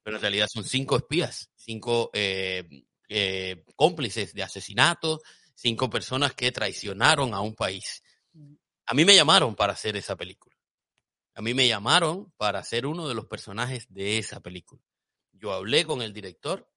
Pero 0.04 0.18
en 0.18 0.22
realidad 0.22 0.48
son 0.52 0.64
cinco 0.64 0.98
espías, 0.98 1.50
cinco 1.56 2.10
eh, 2.14 2.68
eh, 3.10 3.64
cómplices 3.76 4.34
de 4.34 4.44
asesinatos, 4.44 5.22
cinco 5.54 5.90
personas 5.90 6.34
que 6.34 6.52
traicionaron 6.52 7.34
a 7.34 7.42
un 7.42 7.56
país. 7.56 8.04
A 8.86 8.94
mí 8.94 9.06
me 9.06 9.16
llamaron 9.16 9.56
para 9.56 9.74
hacer 9.74 9.96
esa 9.98 10.16
película. 10.16 10.56
A 11.34 11.42
mí 11.42 11.54
me 11.54 11.68
llamaron 11.68 12.32
para 12.38 12.64
ser 12.64 12.86
uno 12.86 13.08
de 13.08 13.16
los 13.16 13.26
personajes 13.26 13.88
de 13.90 14.18
esa 14.18 14.40
película. 14.40 14.82
Yo 15.34 15.52
hablé 15.52 15.86
con 15.86 16.02
el 16.02 16.14
director 16.14 16.70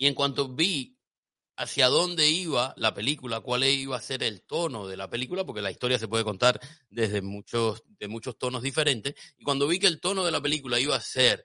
y 0.00 0.06
en 0.06 0.14
cuanto 0.14 0.48
vi 0.48 0.98
hacia 1.56 1.88
dónde 1.88 2.26
iba 2.26 2.72
la 2.78 2.94
película, 2.94 3.40
cuál 3.40 3.64
iba 3.64 3.98
a 3.98 4.00
ser 4.00 4.22
el 4.22 4.42
tono 4.42 4.88
de 4.88 4.96
la 4.96 5.10
película, 5.10 5.44
porque 5.44 5.60
la 5.60 5.70
historia 5.70 5.98
se 5.98 6.08
puede 6.08 6.24
contar 6.24 6.58
desde 6.88 7.20
muchos, 7.20 7.82
de 7.86 8.08
muchos 8.08 8.38
tonos 8.38 8.62
diferentes, 8.62 9.14
y 9.36 9.44
cuando 9.44 9.68
vi 9.68 9.78
que 9.78 9.88
el 9.88 10.00
tono 10.00 10.24
de 10.24 10.30
la 10.30 10.40
película 10.40 10.80
iba 10.80 10.96
a 10.96 11.00
ser 11.02 11.44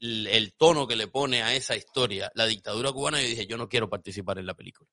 el, 0.00 0.52
tono 0.52 0.86
que 0.86 0.96
le 0.96 1.08
pone 1.08 1.42
a 1.42 1.56
esa 1.56 1.76
historia 1.76 2.30
la 2.34 2.44
dictadura 2.44 2.92
cubana, 2.92 3.22
yo 3.22 3.26
dije, 3.26 3.46
yo 3.46 3.56
no 3.56 3.70
quiero 3.70 3.88
participar 3.88 4.38
en 4.38 4.44
la 4.44 4.54
película. 4.54 4.90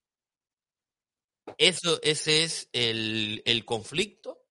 Eso, 1.57 1.99
ese 2.01 2.45
es 2.45 2.69
el, 2.71 3.65
conflicto 3.65 4.45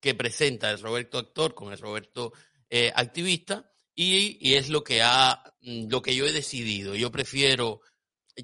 que 0.00 0.14
presenta 0.14 0.70
el 0.70 0.78
Roberto 0.78 1.18
actor 1.18 1.52
con 1.52 1.72
el 1.72 1.80
Roberto 1.80 2.32
eh, 2.70 2.92
activista 2.94 3.72
y, 3.96 4.54
es 4.54 4.68
lo 4.68 4.84
que, 4.84 5.02
ha, 5.02 5.42
lo 5.60 6.02
que 6.02 6.14
yo 6.14 6.26
he 6.26 6.32
decidido. 6.32 6.94
Yo 6.94 7.10
prefiero 7.10 7.80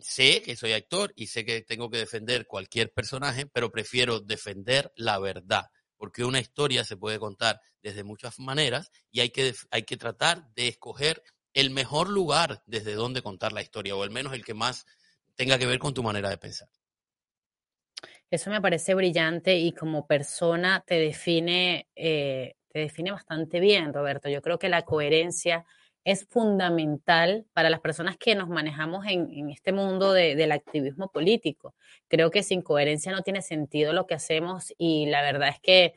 sé 0.00 0.42
que 0.42 0.56
soy 0.56 0.72
actor 0.72 1.12
y 1.14 1.26
sé 1.26 1.44
que 1.44 1.60
tengo 1.60 1.90
que 1.90 1.98
defender 1.98 2.46
cualquier 2.46 2.92
personaje, 2.92 3.46
pero 3.46 3.70
prefiero 3.70 4.20
defender 4.20 4.90
la 4.96 5.18
verdad, 5.18 5.66
porque 5.98 6.24
una 6.24 6.40
historia 6.40 6.84
se 6.84 6.96
puede 6.96 7.18
contar 7.18 7.60
desde 7.82 8.02
muchas 8.02 8.38
maneras 8.38 8.90
y 9.10 9.20
hay 9.20 9.30
que, 9.30 9.54
hay 9.70 9.82
que 9.82 9.98
tratar 9.98 10.50
de 10.54 10.68
escoger 10.68 11.22
el 11.52 11.70
mejor 11.70 12.08
lugar 12.08 12.62
desde 12.64 12.94
donde 12.94 13.20
contar 13.20 13.52
la 13.52 13.60
historia, 13.60 13.94
o 13.94 14.02
al 14.02 14.10
menos 14.10 14.32
el 14.32 14.44
que 14.44 14.54
más 14.54 14.86
tenga 15.34 15.58
que 15.58 15.66
ver 15.66 15.78
con 15.78 15.92
tu 15.92 16.02
manera 16.02 16.30
de 16.30 16.38
pensar. 16.38 16.68
Eso 18.30 18.48
me 18.48 18.62
parece 18.62 18.94
brillante 18.94 19.58
y 19.58 19.72
como 19.72 20.06
persona 20.06 20.82
te 20.86 20.94
define, 20.94 21.90
eh, 21.94 22.54
te 22.72 22.80
define 22.80 23.12
bastante 23.12 23.60
bien, 23.60 23.92
Roberto. 23.92 24.28
Yo 24.28 24.42
creo 24.42 24.58
que 24.58 24.68
la 24.68 24.82
coherencia 24.82 25.64
es 26.04 26.26
fundamental 26.26 27.46
para 27.52 27.70
las 27.70 27.80
personas 27.80 28.16
que 28.16 28.34
nos 28.34 28.48
manejamos 28.48 29.06
en, 29.06 29.50
este 29.50 29.72
mundo 29.72 30.12
del 30.12 30.52
activismo 30.52 31.10
político. 31.12 31.74
Creo 32.08 32.30
que 32.30 32.42
sin 32.42 32.62
coherencia 32.62 33.12
no 33.12 33.22
tiene 33.22 33.42
sentido 33.42 33.92
lo 33.92 34.06
que 34.06 34.14
hacemos 34.14 34.72
y 34.78 35.06
la 35.06 35.22
verdad 35.22 35.50
es 35.50 35.60
que 35.60 35.94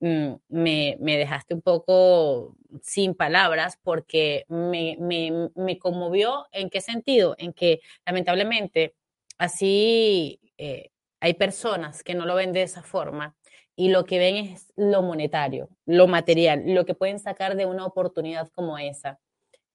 mm, 0.00 0.34
me, 0.48 0.96
dejaste 1.00 1.54
un 1.54 1.62
poco 1.62 2.56
sin 2.82 3.14
palabras 3.14 3.78
porque 3.82 4.44
me, 4.48 5.78
conmovió 5.80 6.46
en 6.52 6.70
qué 6.70 6.80
sentido, 6.80 7.34
en 7.38 7.52
que 7.52 7.80
lamentablemente 8.06 8.94
así 9.38 10.40
eh, 10.56 10.90
hay 11.20 11.34
personas 11.34 12.04
que 12.04 12.14
no 12.14 12.26
lo 12.26 12.36
ven 12.36 12.52
de 12.52 12.62
esa 12.62 12.82
forma 12.82 13.34
y 13.78 13.90
lo 13.90 14.06
que 14.06 14.18
ven 14.18 14.34
es 14.34 14.72
lo 14.74 15.02
monetario, 15.02 15.68
lo 15.86 16.08
material, 16.08 16.64
lo 16.66 16.84
que 16.84 16.96
pueden 16.96 17.20
sacar 17.20 17.54
de 17.54 17.64
una 17.64 17.86
oportunidad 17.86 18.48
como 18.48 18.76
esa. 18.76 19.20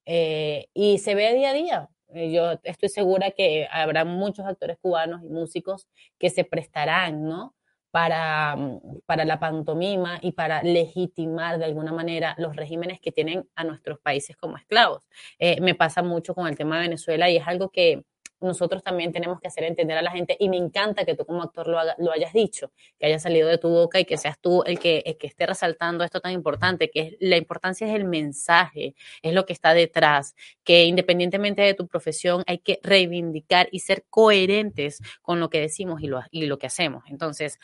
Eh, 0.06 0.68
y 0.74 0.98
se 0.98 1.16
ve 1.16 1.34
día 1.34 1.52
a 1.52 1.54
día. 1.54 1.90
Eh, 2.10 2.34
yo 2.34 2.60
estoy 2.64 2.90
segura 2.90 3.32
que 3.32 3.66
habrá 3.72 4.04
muchos 4.04 4.46
actores 4.46 4.78
cubanos 4.82 5.24
y 5.24 5.30
músicos 5.30 5.88
que 6.20 6.30
se 6.30 6.44
prestarán, 6.44 7.24
¿no? 7.30 7.56
Para, 7.92 8.58
mm, 8.58 8.82
para 9.06 9.24
la 9.24 9.40
pantomima 9.40 10.20
y 10.22 10.34
para 10.34 10.62
legitimar 10.64 11.58
de 11.58 11.64
alguna 11.64 11.94
manera 11.94 12.36
los 12.38 12.58
regímenes 12.58 13.00
que 13.00 13.14
tienen 13.14 13.48
a 13.56 13.64
nuestros 13.64 14.00
países 14.00 14.36
como 14.36 14.58
esclavos. 14.58 15.08
Eh, 15.40 15.62
me 15.62 15.76
pasa 15.76 16.04
mucho 16.04 16.36
con 16.36 16.48
el 16.48 16.58
tema 16.58 16.76
de 16.76 16.90
Venezuela 16.90 17.30
y 17.30 17.38
es 17.38 17.48
algo 17.48 17.70
que, 17.70 18.04
nosotros 18.44 18.84
también 18.84 19.12
tenemos 19.12 19.40
que 19.40 19.48
hacer 19.48 19.64
entender 19.64 19.98
a 19.98 20.02
la 20.02 20.12
gente 20.12 20.36
y 20.40 20.50
me 20.50 20.58
encanta 20.58 21.06
que 21.06 21.16
tú 21.16 21.26
como 21.26 21.42
actor 21.42 21.68
lo, 21.68 21.80
lo 21.98 22.12
hayas 22.12 22.34
dicho, 22.34 22.72
que 23.00 23.08
haya 23.08 23.20
salido 23.20 23.48
de 23.48 23.58
tu 23.58 23.70
boca 23.70 24.00
y 24.00 24.06
que 24.06 24.18
seas 24.18 24.40
tú 24.40 24.64
el 24.64 24.80
que, 24.80 25.18
que 25.20 25.28
esté 25.28 25.46
resaltando 25.46 26.04
esto 26.04 26.20
tan 26.20 26.34
importante, 26.34 26.90
que 26.90 27.02
es, 27.02 27.16
la 27.20 27.38
importancia 27.38 27.88
es 27.88 27.96
el 27.96 28.06
mensaje, 28.06 28.96
es 29.22 29.34
lo 29.34 29.46
que 29.46 29.54
está 29.54 29.74
detrás, 29.74 30.36
que 30.64 30.86
independientemente 30.86 31.62
de 31.62 31.74
tu 31.74 31.88
profesión 31.88 32.44
hay 32.48 32.60
que 32.60 32.80
reivindicar 32.84 33.68
y 33.72 33.80
ser 33.80 34.06
coherentes 34.10 35.00
con 35.22 35.40
lo 35.40 35.50
que 35.50 35.60
decimos 35.60 36.02
y 36.02 36.08
lo, 36.08 36.22
y 36.32 36.46
lo 36.46 36.58
que 36.58 36.68
hacemos. 36.68 37.04
Entonces, 37.08 37.60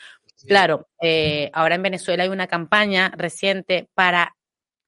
Claro, 0.46 0.88
eh, 1.02 1.50
ahora 1.52 1.74
en 1.74 1.82
Venezuela 1.82 2.22
hay 2.22 2.30
una 2.30 2.46
campaña 2.46 3.12
reciente 3.14 3.90
para 3.94 4.36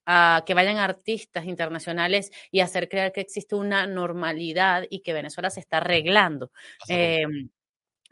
a 0.07 0.43
que 0.47 0.55
vayan 0.55 0.79
artistas 0.79 1.45
internacionales 1.45 2.31
y 2.51 2.61
hacer 2.61 2.89
creer 2.89 3.13
que 3.13 3.21
existe 3.21 3.55
una 3.55 3.87
normalidad 3.87 4.85
y 4.91 5.01
que 5.01 5.13
Venezuela 5.13 5.51
se 5.51 5.61
está 5.61 5.79
arreglando. 5.79 6.51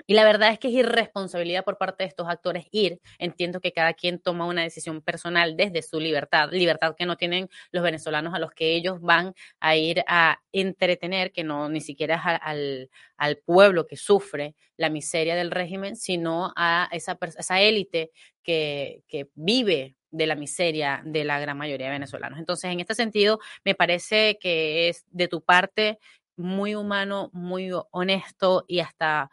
Y 0.06 0.14
la 0.14 0.24
verdad 0.24 0.52
es 0.52 0.58
que 0.58 0.68
es 0.68 0.74
irresponsabilidad 0.74 1.64
por 1.64 1.78
parte 1.78 2.04
de 2.04 2.08
estos 2.08 2.28
actores 2.28 2.66
ir. 2.70 3.00
Entiendo 3.18 3.60
que 3.60 3.72
cada 3.72 3.94
quien 3.94 4.18
toma 4.18 4.46
una 4.46 4.62
decisión 4.62 5.02
personal 5.02 5.56
desde 5.56 5.82
su 5.82 6.00
libertad, 6.00 6.50
libertad 6.52 6.94
que 6.96 7.06
no 7.06 7.16
tienen 7.16 7.48
los 7.72 7.82
venezolanos 7.82 8.34
a 8.34 8.38
los 8.38 8.52
que 8.52 8.74
ellos 8.74 9.00
van 9.00 9.34
a 9.60 9.76
ir 9.76 10.02
a 10.06 10.40
entretener, 10.52 11.32
que 11.32 11.44
no 11.44 11.68
ni 11.68 11.80
siquiera 11.80 12.16
es 12.16 12.40
al, 12.42 12.90
al 13.16 13.36
pueblo 13.38 13.86
que 13.86 13.96
sufre 13.96 14.54
la 14.76 14.90
miseria 14.90 15.34
del 15.34 15.50
régimen, 15.50 15.96
sino 15.96 16.52
a 16.56 16.88
esa, 16.92 17.18
esa 17.38 17.60
élite 17.60 18.10
que, 18.42 19.02
que 19.08 19.28
vive 19.34 19.96
de 20.10 20.26
la 20.26 20.34
miseria 20.34 21.02
de 21.04 21.24
la 21.24 21.38
gran 21.38 21.56
mayoría 21.56 21.86
de 21.86 21.92
venezolanos. 21.92 22.38
Entonces, 22.38 22.70
en 22.70 22.80
este 22.80 22.94
sentido, 22.94 23.38
me 23.64 23.74
parece 23.74 24.38
que 24.40 24.88
es 24.88 25.04
de 25.10 25.28
tu 25.28 25.42
parte 25.42 25.98
muy 26.36 26.74
humano, 26.74 27.30
muy 27.32 27.70
honesto 27.90 28.64
y 28.66 28.80
hasta 28.80 29.30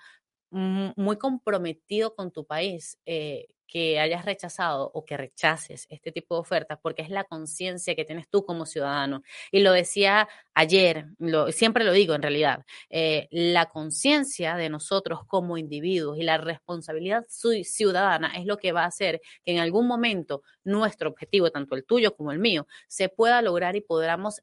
muy 0.58 1.18
comprometido 1.18 2.16
con 2.16 2.32
tu 2.32 2.46
país 2.46 2.98
eh, 3.06 3.48
que 3.68 4.00
hayas 4.00 4.26
rechazado 4.26 4.90
o 4.94 5.06
que 5.06 5.18
rechaces 5.18 5.86
este 5.90 6.12
tipo 6.12 6.36
de 6.36 6.42
ofertas, 6.42 6.80
porque 6.82 7.02
es 7.02 7.10
la 7.10 7.26
conciencia 7.26 7.96
que 7.96 8.06
tienes 8.06 8.30
tú 8.30 8.46
como 8.46 8.66
ciudadano. 8.66 9.24
Y 9.52 9.60
lo 9.60 9.74
decía 9.74 10.28
ayer, 10.54 11.08
lo, 11.20 11.52
siempre 11.52 11.84
lo 11.84 11.92
digo 11.92 12.16
en 12.16 12.22
realidad, 12.22 12.66
eh, 12.90 13.28
la 13.30 13.68
conciencia 13.68 14.56
de 14.56 14.70
nosotros 14.70 15.20
como 15.28 15.58
individuos 15.58 16.18
y 16.18 16.24
la 16.24 16.38
responsabilidad 16.38 17.26
ciudadana 17.28 18.34
es 18.38 18.46
lo 18.46 18.58
que 18.58 18.72
va 18.72 18.84
a 18.84 18.88
hacer 18.88 19.22
que 19.44 19.52
en 19.52 19.60
algún 19.60 19.86
momento 19.88 20.44
nuestro 20.64 21.10
objetivo, 21.10 21.52
tanto 21.52 21.76
el 21.76 21.86
tuyo 21.86 22.16
como 22.16 22.32
el 22.32 22.40
mío, 22.40 22.68
se 22.88 23.10
pueda 23.10 23.42
lograr 23.42 23.76
y 23.76 23.82
podamos 23.82 24.42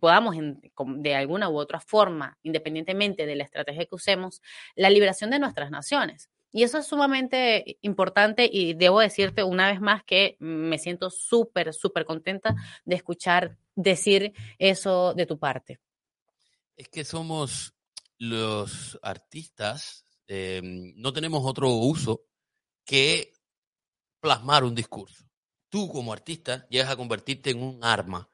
podamos 0.00 0.36
de 0.36 1.14
alguna 1.14 1.48
u 1.48 1.56
otra 1.56 1.80
forma, 1.80 2.38
independientemente 2.42 3.26
de 3.26 3.36
la 3.36 3.44
estrategia 3.44 3.86
que 3.86 3.94
usemos, 3.94 4.42
la 4.74 4.90
liberación 4.90 5.30
de 5.30 5.38
nuestras 5.38 5.70
naciones. 5.70 6.30
Y 6.50 6.62
eso 6.62 6.78
es 6.78 6.86
sumamente 6.86 7.78
importante 7.82 8.48
y 8.50 8.72
debo 8.74 9.00
decirte 9.00 9.42
una 9.42 9.70
vez 9.70 9.80
más 9.80 10.02
que 10.04 10.36
me 10.38 10.78
siento 10.78 11.10
súper, 11.10 11.74
súper 11.74 12.04
contenta 12.04 12.54
de 12.84 12.96
escuchar 12.96 13.58
decir 13.74 14.32
eso 14.58 15.12
de 15.14 15.26
tu 15.26 15.38
parte. 15.38 15.78
Es 16.74 16.88
que 16.88 17.04
somos 17.04 17.74
los 18.18 18.98
artistas, 19.02 20.06
em, 20.26 20.94
no 20.96 21.12
tenemos 21.12 21.42
otro 21.44 21.70
uso 21.70 22.24
que 22.84 23.32
plasmar 24.20 24.64
un 24.64 24.74
discurso. 24.74 25.24
Tú 25.68 25.88
como 25.88 26.12
artista 26.12 26.66
llegas 26.70 26.90
a 26.90 26.96
convertirte 26.96 27.50
en 27.50 27.62
un 27.62 27.84
arma 27.84 28.28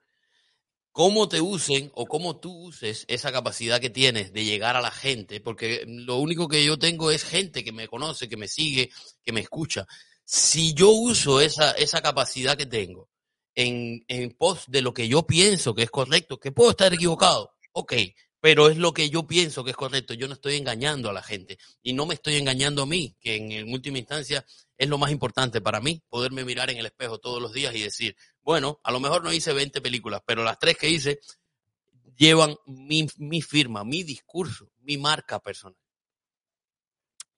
cómo 0.94 1.28
te 1.28 1.40
usen 1.40 1.90
o 1.94 2.06
cómo 2.06 2.36
tú 2.38 2.56
uses 2.56 3.04
esa 3.08 3.32
capacidad 3.32 3.80
que 3.80 3.90
tienes 3.90 4.32
de 4.32 4.44
llegar 4.44 4.76
a 4.76 4.80
la 4.80 4.92
gente, 4.92 5.40
porque 5.40 5.82
lo 5.88 6.18
único 6.18 6.46
que 6.46 6.64
yo 6.64 6.78
tengo 6.78 7.10
es 7.10 7.24
gente 7.24 7.64
que 7.64 7.72
me 7.72 7.88
conoce, 7.88 8.28
que 8.28 8.36
me 8.36 8.46
sigue, 8.46 8.92
que 9.24 9.32
me 9.32 9.40
escucha. 9.40 9.88
Si 10.24 10.72
yo 10.72 10.90
uso 10.90 11.40
esa, 11.40 11.72
esa 11.72 12.00
capacidad 12.00 12.56
que 12.56 12.66
tengo 12.66 13.10
en, 13.56 14.04
en 14.06 14.30
pos 14.36 14.66
de 14.68 14.82
lo 14.82 14.94
que 14.94 15.08
yo 15.08 15.26
pienso 15.26 15.74
que 15.74 15.82
es 15.82 15.90
correcto, 15.90 16.38
que 16.38 16.52
puedo 16.52 16.70
estar 16.70 16.94
equivocado, 16.94 17.50
ok, 17.72 17.92
pero 18.44 18.68
es 18.68 18.76
lo 18.76 18.92
que 18.92 19.08
yo 19.08 19.26
pienso 19.26 19.64
que 19.64 19.70
es 19.70 19.76
correcto. 19.76 20.12
Yo 20.12 20.28
no 20.28 20.34
estoy 20.34 20.56
engañando 20.56 21.08
a 21.08 21.14
la 21.14 21.22
gente 21.22 21.58
y 21.82 21.94
no 21.94 22.04
me 22.04 22.12
estoy 22.12 22.36
engañando 22.36 22.82
a 22.82 22.86
mí, 22.86 23.16
que 23.18 23.36
en, 23.36 23.72
última 23.72 23.96
instancia 23.96 24.44
es 24.76 24.86
lo 24.86 24.98
más 24.98 25.10
importante 25.10 25.62
para 25.62 25.80
mí, 25.80 26.02
poderme 26.10 26.44
mirar 26.44 26.68
en 26.68 26.76
el 26.76 26.84
espejo 26.84 27.16
todos 27.16 27.40
los 27.40 27.54
días 27.54 27.74
y 27.74 27.80
decir, 27.80 28.14
bueno, 28.44 28.80
a 28.82 28.92
lo 28.92 29.00
mejor 29.00 29.24
no 29.24 29.32
hice 29.32 29.52
20 29.52 29.80
películas, 29.80 30.22
pero 30.26 30.44
las 30.44 30.58
tres 30.58 30.76
que 30.76 30.90
hice 30.90 31.18
llevan 32.16 32.54
mi, 32.66 33.06
mi 33.18 33.42
firma, 33.42 33.84
mi 33.84 34.02
discurso, 34.02 34.70
mi 34.82 34.98
marca 34.98 35.40
personal. 35.40 35.76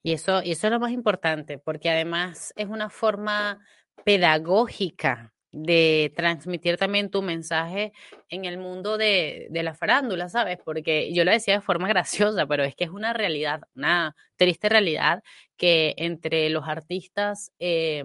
Y 0.03 0.13
eso, 0.13 0.41
y 0.43 0.51
eso 0.51 0.67
es 0.67 0.73
lo 0.73 0.79
más 0.79 0.91
importante, 0.91 1.57
porque 1.57 1.89
además 1.89 2.53
es 2.55 2.67
una 2.67 2.89
forma 2.89 3.59
pedagógica 4.05 5.33
de 5.51 6.13
transmitir 6.15 6.77
también 6.77 7.09
tu 7.09 7.21
mensaje 7.21 7.91
en 8.29 8.45
el 8.45 8.57
mundo 8.57 8.97
de, 8.97 9.47
la 9.51 9.73
farándula, 9.73 10.29
¿sabes? 10.29 10.59
Porque 10.63 11.13
yo 11.13 11.23
lo 11.25 11.31
decía 11.31 11.55
de 11.55 11.61
forma 11.61 11.87
graciosa, 11.89 12.45
pero 12.45 12.63
es 12.63 12.75
que 12.75 12.83
es 12.83 12.89
una 12.89 13.13
realidad, 13.13 13.61
una 13.75 14.15
triste 14.35 14.69
realidad 14.69 15.23
que 15.57 15.95
entre 15.97 16.49
los 16.49 16.67
artistas 16.67 17.51
eh, 17.59 18.03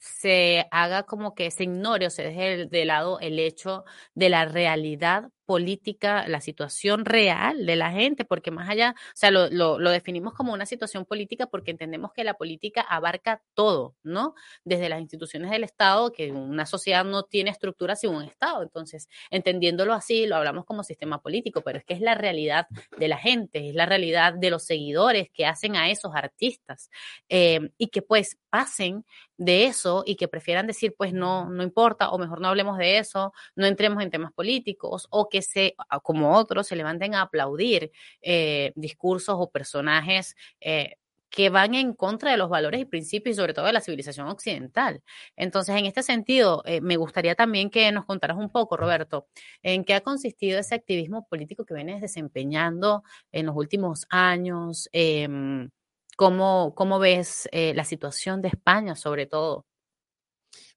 se 0.00 0.66
haga 0.70 1.04
como 1.04 1.34
que 1.34 1.50
se 1.50 1.64
ignore 1.64 2.06
o 2.06 2.10
se 2.10 2.22
deje 2.24 2.66
de 2.66 2.84
lado 2.86 3.20
el 3.20 3.38
hecho 3.38 3.84
de 4.14 4.30
la 4.30 4.46
realidad 4.46 5.30
política, 5.50 6.28
la 6.28 6.40
situación 6.40 7.04
real 7.04 7.66
de 7.66 7.74
la 7.74 7.90
gente, 7.90 8.24
porque 8.24 8.52
más 8.52 8.70
allá, 8.70 8.94
o 8.96 9.16
sea, 9.16 9.32
lo, 9.32 9.48
lo, 9.50 9.90
definimos 9.90 10.32
como 10.32 10.52
una 10.52 10.64
situación 10.64 11.04
política 11.04 11.46
porque 11.46 11.72
entendemos 11.72 12.12
que 12.12 12.22
la 12.22 12.34
política 12.34 12.82
abarca 12.82 13.42
todo, 13.54 13.96
¿no? 14.04 14.36
Desde 14.62 14.88
las 14.88 15.00
instituciones 15.00 15.50
del 15.50 15.64
Estado, 15.64 16.12
que 16.12 16.30
una 16.30 16.66
sociedad 16.66 17.04
no 17.04 17.24
tiene 17.24 17.50
estructura 17.50 17.96
sin 17.96 18.10
un 18.10 18.22
Estado. 18.22 18.62
Entonces, 18.62 19.08
entendiéndolo 19.32 19.92
así, 19.92 20.24
lo 20.28 20.36
hablamos 20.36 20.64
como 20.66 20.84
sistema 20.84 21.20
político, 21.20 21.62
pero 21.62 21.78
es 21.78 21.84
que 21.84 21.94
es 21.94 22.00
la 22.00 22.14
realidad 22.14 22.68
de 22.96 23.08
la 23.08 23.18
gente, 23.18 23.70
es 23.70 23.74
la 23.74 23.86
realidad 23.86 24.34
de 24.34 24.50
los 24.50 24.62
seguidores 24.62 25.30
que 25.32 25.46
hacen 25.46 25.74
a 25.74 25.90
esos 25.90 26.14
artistas 26.14 26.90
eh, 27.28 27.70
y 27.76 27.88
que 27.88 28.02
pues 28.02 28.38
pasen 28.50 29.04
de 29.40 29.64
eso 29.64 30.04
y 30.06 30.16
que 30.16 30.28
prefieran 30.28 30.66
decir, 30.66 30.94
pues 30.96 31.14
no, 31.14 31.48
no 31.48 31.62
importa, 31.62 32.10
o 32.10 32.18
mejor 32.18 32.42
no 32.42 32.48
hablemos 32.48 32.76
de 32.76 32.98
eso, 32.98 33.32
no 33.56 33.66
entremos 33.66 34.02
en 34.02 34.10
temas 34.10 34.32
políticos, 34.32 35.06
o 35.10 35.30
que 35.30 35.39
se, 35.42 35.74
como 36.02 36.36
otros, 36.36 36.66
se 36.66 36.76
levanten 36.76 37.14
a 37.14 37.22
aplaudir 37.22 37.92
eh, 38.22 38.72
discursos 38.76 39.36
o 39.38 39.50
personajes 39.50 40.36
eh, 40.60 40.96
que 41.28 41.48
van 41.48 41.74
en 41.74 41.94
contra 41.94 42.32
de 42.32 42.36
los 42.36 42.50
valores 42.50 42.80
y 42.80 42.84
principios 42.84 43.34
y 43.34 43.36
sobre 43.36 43.54
todo 43.54 43.66
de 43.66 43.72
la 43.72 43.80
civilización 43.80 44.26
occidental. 44.28 45.02
Entonces, 45.36 45.76
en 45.76 45.86
este 45.86 46.02
sentido, 46.02 46.62
eh, 46.66 46.80
me 46.80 46.96
gustaría 46.96 47.36
también 47.36 47.70
que 47.70 47.92
nos 47.92 48.04
contaras 48.04 48.36
un 48.36 48.50
poco, 48.50 48.76
Roberto, 48.76 49.28
en 49.62 49.84
qué 49.84 49.94
ha 49.94 50.00
consistido 50.00 50.58
ese 50.58 50.74
activismo 50.74 51.28
político 51.28 51.64
que 51.64 51.74
vienes 51.74 52.00
desempeñando 52.00 53.04
en 53.30 53.46
los 53.46 53.56
últimos 53.56 54.06
años. 54.10 54.88
Em, 54.92 55.70
¿cómo, 56.16 56.74
¿Cómo 56.74 56.98
ves 56.98 57.48
la 57.52 57.84
situación 57.84 58.42
de 58.42 58.48
España, 58.48 58.96
sobre 58.96 59.26
todo? 59.26 59.66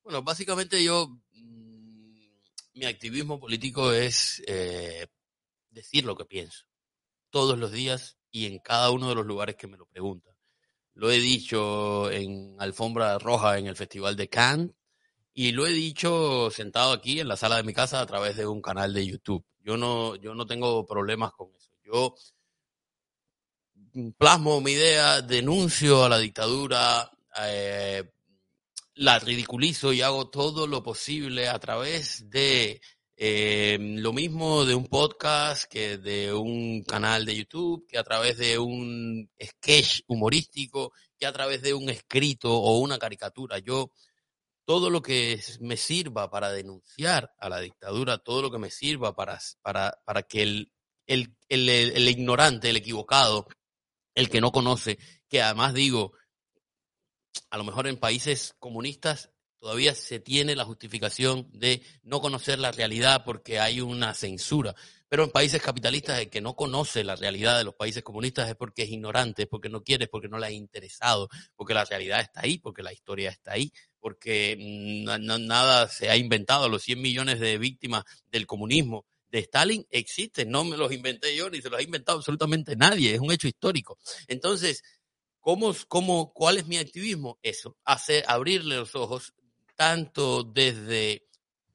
Bueno, 0.03 0.22
básicamente 0.22 0.84
yo 0.84 1.17
mi 2.74 2.86
activismo 2.86 3.39
político 3.39 3.92
es 3.92 4.42
eh, 4.48 5.08
decir 5.70 6.06
lo 6.06 6.15
que 6.15 6.25
pienso, 6.25 6.65
todos 7.30 7.58
los 7.58 7.72
días 7.72 8.18
y 8.32 8.48
en 8.48 8.60
cada 8.60 8.89
uno 8.92 9.10
de 9.10 9.15
los 9.15 9.25
lugares 9.25 9.56
que 9.56 9.68
me 9.68 9.77
lo 9.77 9.86
preguntan. 9.86 10.34
Lo 10.96 11.12
he 11.12 11.20
dicho 11.20 12.12
en 12.12 12.56
Alfombra 12.60 13.18
Roja 13.18 13.58
en 13.58 13.68
el 13.68 13.75
Festival 13.75 14.15
de 14.15 14.30
Cannes 14.30 14.72
y 15.34 15.51
lo 15.51 15.65
he 15.65 15.72
dicho 15.72 16.51
sentado 16.51 16.94
aquí 16.94 17.20
en 17.20 17.27
la 17.27 17.38
sala 17.38 17.58
de 17.58 17.63
mi 17.63 17.74
casa 17.74 18.01
a 18.01 18.06
través 18.06 18.38
de 18.38 18.46
un 18.46 18.62
canal 18.62 18.94
de 18.94 19.06
YouTube. 19.06 19.44
Yo 19.62 19.77
no, 19.77 20.15
yo 20.15 20.36
no 20.36 20.46
tengo 20.46 20.86
problemas 20.86 21.32
con 21.34 21.50
eso. 21.56 21.72
Yo 21.84 22.15
plasmo 24.18 24.62
mi 24.62 24.72
idea, 24.72 25.22
denuncio 25.22 26.03
a 26.03 26.10
la 26.10 26.20
dictadura, 26.20 27.10
eh, 27.42 28.03
la 28.95 29.19
ridiculizo 29.19 29.93
y 29.93 30.01
hago 30.01 30.29
todo 30.29 30.67
lo 30.67 30.83
posible 30.83 31.47
a 31.50 31.59
través 31.59 32.29
de 32.29 32.81
eh, 33.15 33.77
lo 33.79 34.13
mismo 34.13 34.65
de 34.65 34.75
un 34.75 34.88
podcast 34.88 35.65
que 35.65 35.97
de 35.97 36.33
un 36.33 36.83
canal 36.83 37.25
de 37.25 37.35
YouTube, 37.35 37.85
que 37.88 37.97
a 37.97 38.03
través 38.03 38.38
de 38.38 38.57
un 38.59 39.29
sketch 39.41 40.01
humorístico, 40.07 40.91
que 41.17 41.25
a 41.25 41.33
través 41.33 41.62
de 41.62 41.73
un 41.73 41.89
escrito 41.89 42.53
o 42.53 42.79
una 42.79 42.97
caricatura. 43.00 43.59
Yo, 43.59 43.91
todo 44.65 44.89
lo 44.89 45.01
que 45.01 45.41
me 45.59 45.77
sirva 45.77 46.29
para 46.29 46.51
denunciar 46.51 47.33
a 47.38 47.50
la 47.50 47.59
dictadura, 47.59 48.17
todo 48.17 48.41
lo 48.41 48.51
que 48.51 48.59
me 48.59 48.71
sirva 48.71 49.15
para, 49.15 49.39
para, 49.62 50.00
para 50.05 50.23
que 50.23 50.43
el, 50.43 50.71
el, 51.08 51.36
el, 51.49 51.69
el 51.69 52.10
ignorante, 52.10 52.69
el 52.69 52.77
equivocado, 52.77 53.47
el 54.15 54.29
que 54.29 54.41
no 54.41 54.51
conoce, 54.51 54.97
que 55.27 55.41
además 55.41 55.73
digo, 55.73 56.13
a 57.50 57.58
lo 57.58 57.63
mejor 57.63 57.88
en 57.88 57.98
países 57.98 58.56
comunistas 58.60 59.30
todavía 59.63 59.96
se 59.96 60.19
tiene 60.19 60.58
la 60.58 60.65
justificación 60.65 61.48
de 61.54 61.82
no 62.04 62.19
conocer 62.19 62.60
la 62.60 62.74
realidad 62.74 63.24
porque 63.24 63.60
hay 63.60 63.80
una 63.80 64.13
censura. 64.13 64.76
Pero 65.08 65.24
en 65.24 65.30
países 65.30 65.62
capitalistas 65.62 66.19
el 66.19 66.30
que 66.30 66.41
no 66.41 66.54
conoce 66.56 67.04
la 67.06 67.15
realidad 67.15 67.58
de 67.58 67.63
los 67.63 67.76
países 67.76 68.04
comunistas 68.04 68.50
es 68.50 68.56
porque 68.56 68.84
es 68.84 68.89
ignorante, 68.89 69.43
es 69.43 69.48
porque 69.48 69.69
no 69.69 69.82
quiere, 69.82 70.06
es 70.06 70.10
porque 70.10 70.28
no 70.28 70.38
le 70.38 70.48
ha 70.48 70.52
interesado, 70.52 71.30
porque 71.56 71.74
la 71.74 71.86
realidad 71.86 72.19
está 72.19 72.41
ahí, 72.41 72.58
porque 72.58 72.84
la 72.84 72.91
historia 72.91 73.30
está 73.30 73.54
ahí, 73.54 73.72
porque 74.02 74.58
mm, 74.60 75.46
nada 75.48 75.88
se 75.88 76.10
ha 76.10 76.17
inventado. 76.17 76.67
Los 76.67 76.84
100 76.84 77.02
millones 77.02 77.39
de 77.39 77.58
víctimas 77.58 78.04
del 78.32 78.46
comunismo 78.46 79.06
de 79.32 79.39
Stalin 79.39 79.88
existen, 79.89 80.50
no 80.50 80.65
me 80.65 80.76
los 80.76 80.91
inventé 80.91 81.36
yo 81.36 81.50
ni 81.50 81.62
se 81.62 81.69
los 81.69 81.80
ha 81.80 81.84
inventado 81.84 82.17
absolutamente 82.17 82.76
nadie, 82.76 83.13
es 83.13 83.19
un 83.22 83.32
hecho 83.32 83.48
histórico. 83.48 83.98
Entonces, 84.28 84.84
¿Cómo, 85.43 85.75
cómo, 85.89 86.32
¿Cuál 86.32 86.58
es 86.58 86.67
mi 86.67 86.77
activismo? 86.77 87.38
Eso, 87.43 87.75
hacer, 87.84 88.23
abrirle 88.29 88.77
los 88.77 88.95
ojos 88.95 89.34
tanto 89.75 90.45
desde, 90.45 91.27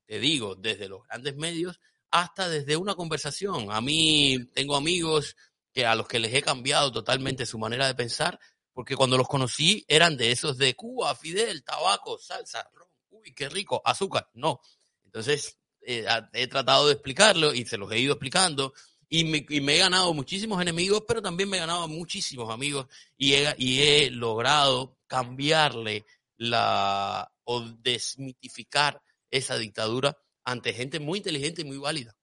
te 0.06 0.18
digo, 0.18 0.54
desde 0.54 0.88
los 0.88 1.06
grandes 1.06 1.36
medios 1.36 1.78
hasta 2.10 2.48
desde 2.48 2.78
una 2.78 2.94
conversación. 2.94 3.70
A 3.70 3.82
mí 3.82 4.38
tengo 4.54 4.74
amigos 4.74 5.36
que 5.70 5.84
a 5.84 5.94
los 5.94 6.08
que 6.08 6.18
les 6.18 6.32
he 6.32 6.40
cambiado 6.40 6.90
totalmente 6.90 7.44
su 7.44 7.58
manera 7.58 7.86
de 7.86 7.94
pensar, 7.94 8.40
porque 8.72 8.96
cuando 8.96 9.18
los 9.18 9.28
conocí 9.28 9.84
eran 9.86 10.16
de 10.16 10.32
esos 10.32 10.56
de 10.56 10.74
Cuba, 10.74 11.14
Fidel, 11.14 11.62
tabaco, 11.62 12.18
salsa, 12.18 12.66
ron, 12.72 12.88
uy, 13.10 13.34
qué 13.34 13.50
rico, 13.50 13.82
azúcar. 13.84 14.30
No. 14.32 14.62
Entonces, 15.04 15.58
eh, 15.82 16.06
he 16.32 16.46
tratado 16.46 16.86
de 16.86 16.94
explicarlo 16.94 17.52
y 17.52 17.66
se 17.66 17.76
los 17.76 17.92
he 17.92 17.98
ido 17.98 18.14
explicando 18.14 18.72
y 19.08 19.24
me, 19.24 19.46
he 19.48 19.78
ganado 19.78 20.12
muchísimos 20.12 20.60
enemigos, 20.60 21.04
pero 21.06 21.22
también 21.22 21.48
me 21.48 21.56
he 21.56 21.60
ganado 21.60 21.88
muchísimos 21.88 22.50
amigos 22.50 22.86
y 23.16 23.34
he, 23.34 23.54
y 23.56 23.80
he 23.80 24.10
logrado 24.10 24.98
cambiarle 25.06 26.04
la 26.36 27.32
o 27.44 27.60
desmitificar 27.60 29.00
esa 29.30 29.56
dictadura 29.56 30.16
ante 30.44 30.74
gente 30.74 31.00
muy 31.00 31.18
inteligente 31.18 31.62
y 31.62 31.64
muy 31.64 31.78
válida. 31.78 32.14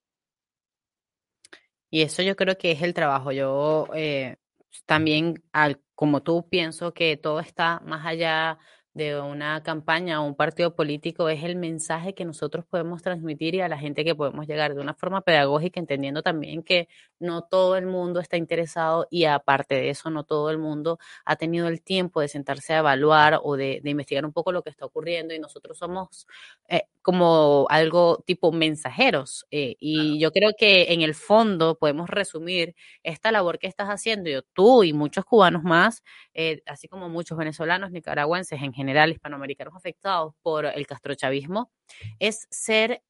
Y 1.89 2.01
eso 2.01 2.21
yo 2.21 2.35
creo 2.35 2.57
que 2.57 2.71
es 2.71 2.81
el 2.81 2.93
trabajo. 2.93 3.31
Yo 3.31 3.87
eh, 3.95 4.37
también, 4.85 5.43
al, 5.51 5.81
como 5.95 6.21
tú, 6.21 6.47
pienso 6.49 6.93
que 6.93 7.17
todo 7.17 7.39
está 7.39 7.79
más 7.85 8.05
allá 8.05 8.59
de 8.95 9.19
una 9.19 9.61
campaña 9.61 10.21
o 10.21 10.25
un 10.25 10.35
partido 10.35 10.73
político 10.73 11.27
es 11.27 11.43
el 11.43 11.57
mensaje 11.57 12.15
que 12.15 12.23
nosotros 12.23 12.65
podemos 12.65 13.03
transmitir 13.03 13.53
y 13.53 13.59
a 13.59 13.67
la 13.67 13.77
gente 13.77 14.05
que 14.05 14.15
podemos 14.15 14.47
llegar 14.47 14.73
de 14.73 14.79
una 14.79 14.93
forma 14.93 15.19
pedagógica, 15.19 15.81
entendiendo 15.81 16.23
también 16.23 16.63
que 16.63 16.87
no 17.19 17.41
todo 17.43 17.75
el 17.75 17.87
mundo 17.87 18.21
está 18.21 18.37
interesado 18.37 19.05
y 19.11 19.25
aparte 19.25 19.75
de 19.75 19.89
eso, 19.89 20.09
no 20.09 20.23
todo 20.23 20.49
el 20.49 20.59
mundo 20.59 20.97
ha 21.25 21.35
tenido 21.35 21.67
el 21.67 21.81
tiempo 21.81 22.21
de 22.21 22.29
sentarse 22.29 22.73
a 22.73 22.79
evaluar 22.79 23.41
o 23.43 23.57
de, 23.57 23.81
investigar 23.83 24.25
un 24.25 24.31
poco 24.31 24.53
lo 24.53 24.63
que 24.63 24.69
está 24.69 24.85
ocurriendo 24.85 25.33
y 25.33 25.39
nosotros 25.39 25.77
somos 25.77 26.25
eh, 26.69 26.83
como 27.01 27.67
algo 27.69 28.23
tipo 28.25 28.53
mensajeros. 28.53 29.45
Eh, 29.51 29.75
y 29.79 30.19
yo 30.19 30.31
creo 30.31 30.51
que 30.57 30.93
en 30.93 31.01
el 31.01 31.15
fondo 31.15 31.77
podemos 31.77 32.09
resumir 32.09 32.75
esta 33.03 33.31
labor 33.31 33.59
que 33.59 33.67
estás 33.67 33.89
haciendo, 33.89 34.29
yo, 34.29 34.41
tú 34.41 34.83
y 34.83 34.93
muchos 34.93 35.25
cubanos 35.25 35.63
más, 35.63 36.01
eh, 36.33 36.61
así 36.65 36.87
como 36.87 37.09
muchos 37.09 37.37
venezolanos, 37.37 37.91
nicaragüenses 37.91 38.61
en 38.61 38.71
general, 38.71 38.84
hispanoamericanos 38.89 39.75
afectados 39.75 40.33
por 40.41 40.65
el 40.65 40.87
castrochavismo, 40.87 41.71
es 42.19 42.47
ser 42.49 43.03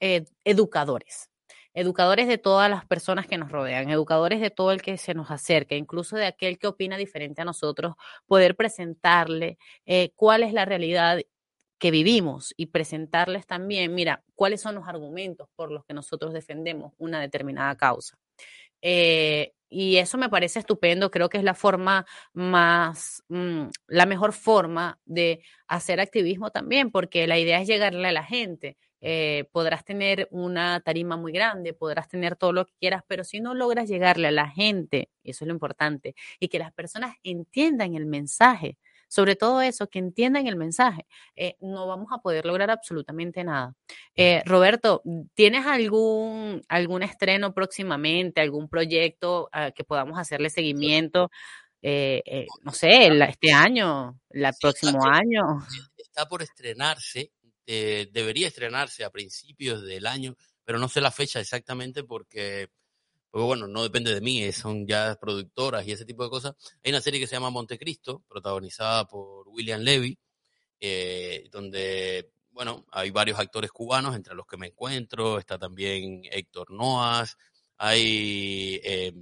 educadores 0.44 1.30
educadores 1.76 2.28
de 2.28 2.38
todas 2.38 2.70
las 2.70 2.86
personas 2.86 3.28
que 3.28 3.38
nos 3.38 3.52
rodean, 3.52 3.90
educadores 3.90 4.40
de 4.40 4.50
todo 4.50 4.72
el 4.72 4.82
que 4.82 4.98
se 4.98 5.14
nos 5.14 5.30
acerca, 5.30 5.76
incluso 5.76 6.16
de 6.16 6.26
aquel 6.26 6.58
que 6.58 6.68
opina 6.68 6.98
diferente 6.98 7.42
a 7.42 7.46
nosotros, 7.46 7.96
poder 8.26 8.56
presentarle 8.56 9.58
eh, 9.86 10.12
cuál 10.16 10.44
es 10.44 10.54
la 10.54 10.66
realidad 10.66 11.20
que 11.78 11.92
vivimos 11.92 12.54
y 12.56 12.68
presentarles 12.68 13.46
también, 13.46 13.94
mira, 13.94 14.24
cuáles 14.36 14.62
son 14.62 14.76
los 14.76 14.88
argumentos 14.88 15.50
por 15.56 15.72
los 15.72 15.86
que 15.86 15.94
nosotros 15.94 16.34
defendemos 16.34 16.94
una 16.98 17.20
determinada 17.20 17.76
causa. 17.76 18.18
Eh, 18.88 19.54
y 19.67 19.98
eso 19.98 20.17
me 20.19 20.30
parece 20.30 20.60
estupendo, 20.60 21.10
creo 21.10 21.28
que 21.28 21.39
es 21.39 21.43
la 21.43 21.56
forma 21.56 22.06
más, 22.34 23.24
mm, 23.30 23.65
la 23.88 24.06
mejor 24.06 24.32
forma 24.34 25.00
de 25.06 25.41
hacer 25.67 26.00
activismo 26.00 26.52
también, 26.52 26.91
porque 26.91 27.26
la 27.26 27.39
idea 27.39 27.60
es 27.60 27.67
llegarle 27.67 28.08
a 28.08 28.12
la 28.12 28.24
gente. 28.24 28.78
Eh, 29.02 29.45
podrás 29.52 29.84
tener 29.86 30.28
una 30.32 30.80
tarima 30.82 31.17
muy 31.17 31.32
grande, 31.32 31.74
podrás 31.74 32.08
tener 32.08 32.36
todo 32.36 32.54
lo 32.54 32.65
que 32.67 32.74
quieras, 32.80 33.02
pero 33.08 33.24
si 33.24 33.39
no 33.39 33.56
logras 33.56 33.89
llegarle 33.89 34.28
a 34.28 34.32
la 34.32 34.50
gente, 34.50 35.10
eso 35.24 35.45
es 35.45 35.48
lo 35.48 35.54
importante, 35.54 36.13
y 36.39 36.48
que 36.50 36.60
las 36.60 36.71
personas 36.71 37.15
entiendan 37.24 37.95
el 37.95 38.06
mensaje, 38.06 38.78
sobre 39.15 39.38
todo 39.38 39.62
eso, 39.62 39.88
que 39.88 39.99
entiendan 39.99 40.47
el 40.47 40.58
mensaje, 40.58 41.06
eh, 41.38 41.56
no 41.62 41.88
vamos 41.88 42.08
a 42.12 42.17
poder 42.17 42.45
lograr 42.45 42.69
absolutamente 42.69 43.45
nada. 43.45 43.73
Eh, 44.13 44.41
Roberto, 44.45 45.01
¿tienes 45.34 45.65
algún, 45.65 46.62
algún 46.67 47.01
estreno 47.01 47.54
próximamente, 47.54 48.41
algún 48.41 48.67
proyecto 48.67 49.47
ah, 49.54 49.71
que 49.71 49.86
podamos 49.86 50.19
hacerle 50.19 50.49
seguimiento? 50.49 51.32
no 52.63 52.71
sé, 52.71 53.10
este 53.30 53.54
año, 53.54 54.19
el 54.32 54.49
próximo 54.60 55.06
año 55.06 55.60
está 56.15 56.28
por 56.28 56.41
estrenarse, 56.41 57.32
eh, 57.67 58.08
debería 58.12 58.47
estrenarse 58.47 59.04
a 59.04 59.12
principios 59.12 59.84
del 59.84 60.08
año, 60.08 60.38
pero 60.63 60.80
no 60.80 60.88
sé 60.88 61.01
la 61.01 61.12
fecha 61.12 61.39
exactamente 61.39 62.04
porque, 62.04 62.69
bueno, 63.43 63.67
no 63.67 63.84
depende 63.84 64.13
de 64.13 64.21
mí, 64.21 64.50
son 64.54 64.88
ya 64.88 65.17
productoras 65.19 65.86
y 65.86 65.91
ese 65.91 66.06
tipo 66.06 66.24
de 66.24 66.30
cosas. 66.30 66.56
Hay 66.84 66.91
una 66.91 67.02
serie 67.02 67.19
que 67.19 67.28
se 67.28 67.36
llama 67.36 67.50
Montecristo, 67.50 68.24
protagonizada 68.30 69.06
por 69.06 69.50
William 69.50 69.82
Levy, 69.82 70.17
eh, 70.80 71.50
donde, 71.52 72.32
bueno, 72.52 72.86
hay 72.91 73.12
varios 73.12 73.38
actores 73.38 73.71
cubanos, 73.71 74.15
entre 74.15 74.36
los 74.36 74.48
que 74.48 74.56
me 74.56 74.67
encuentro, 74.67 75.38
está 75.38 75.60
también 75.60 76.21
Héctor 76.32 76.71
Noas, 76.71 77.38
hay 77.78 78.80
eh, 78.84 79.13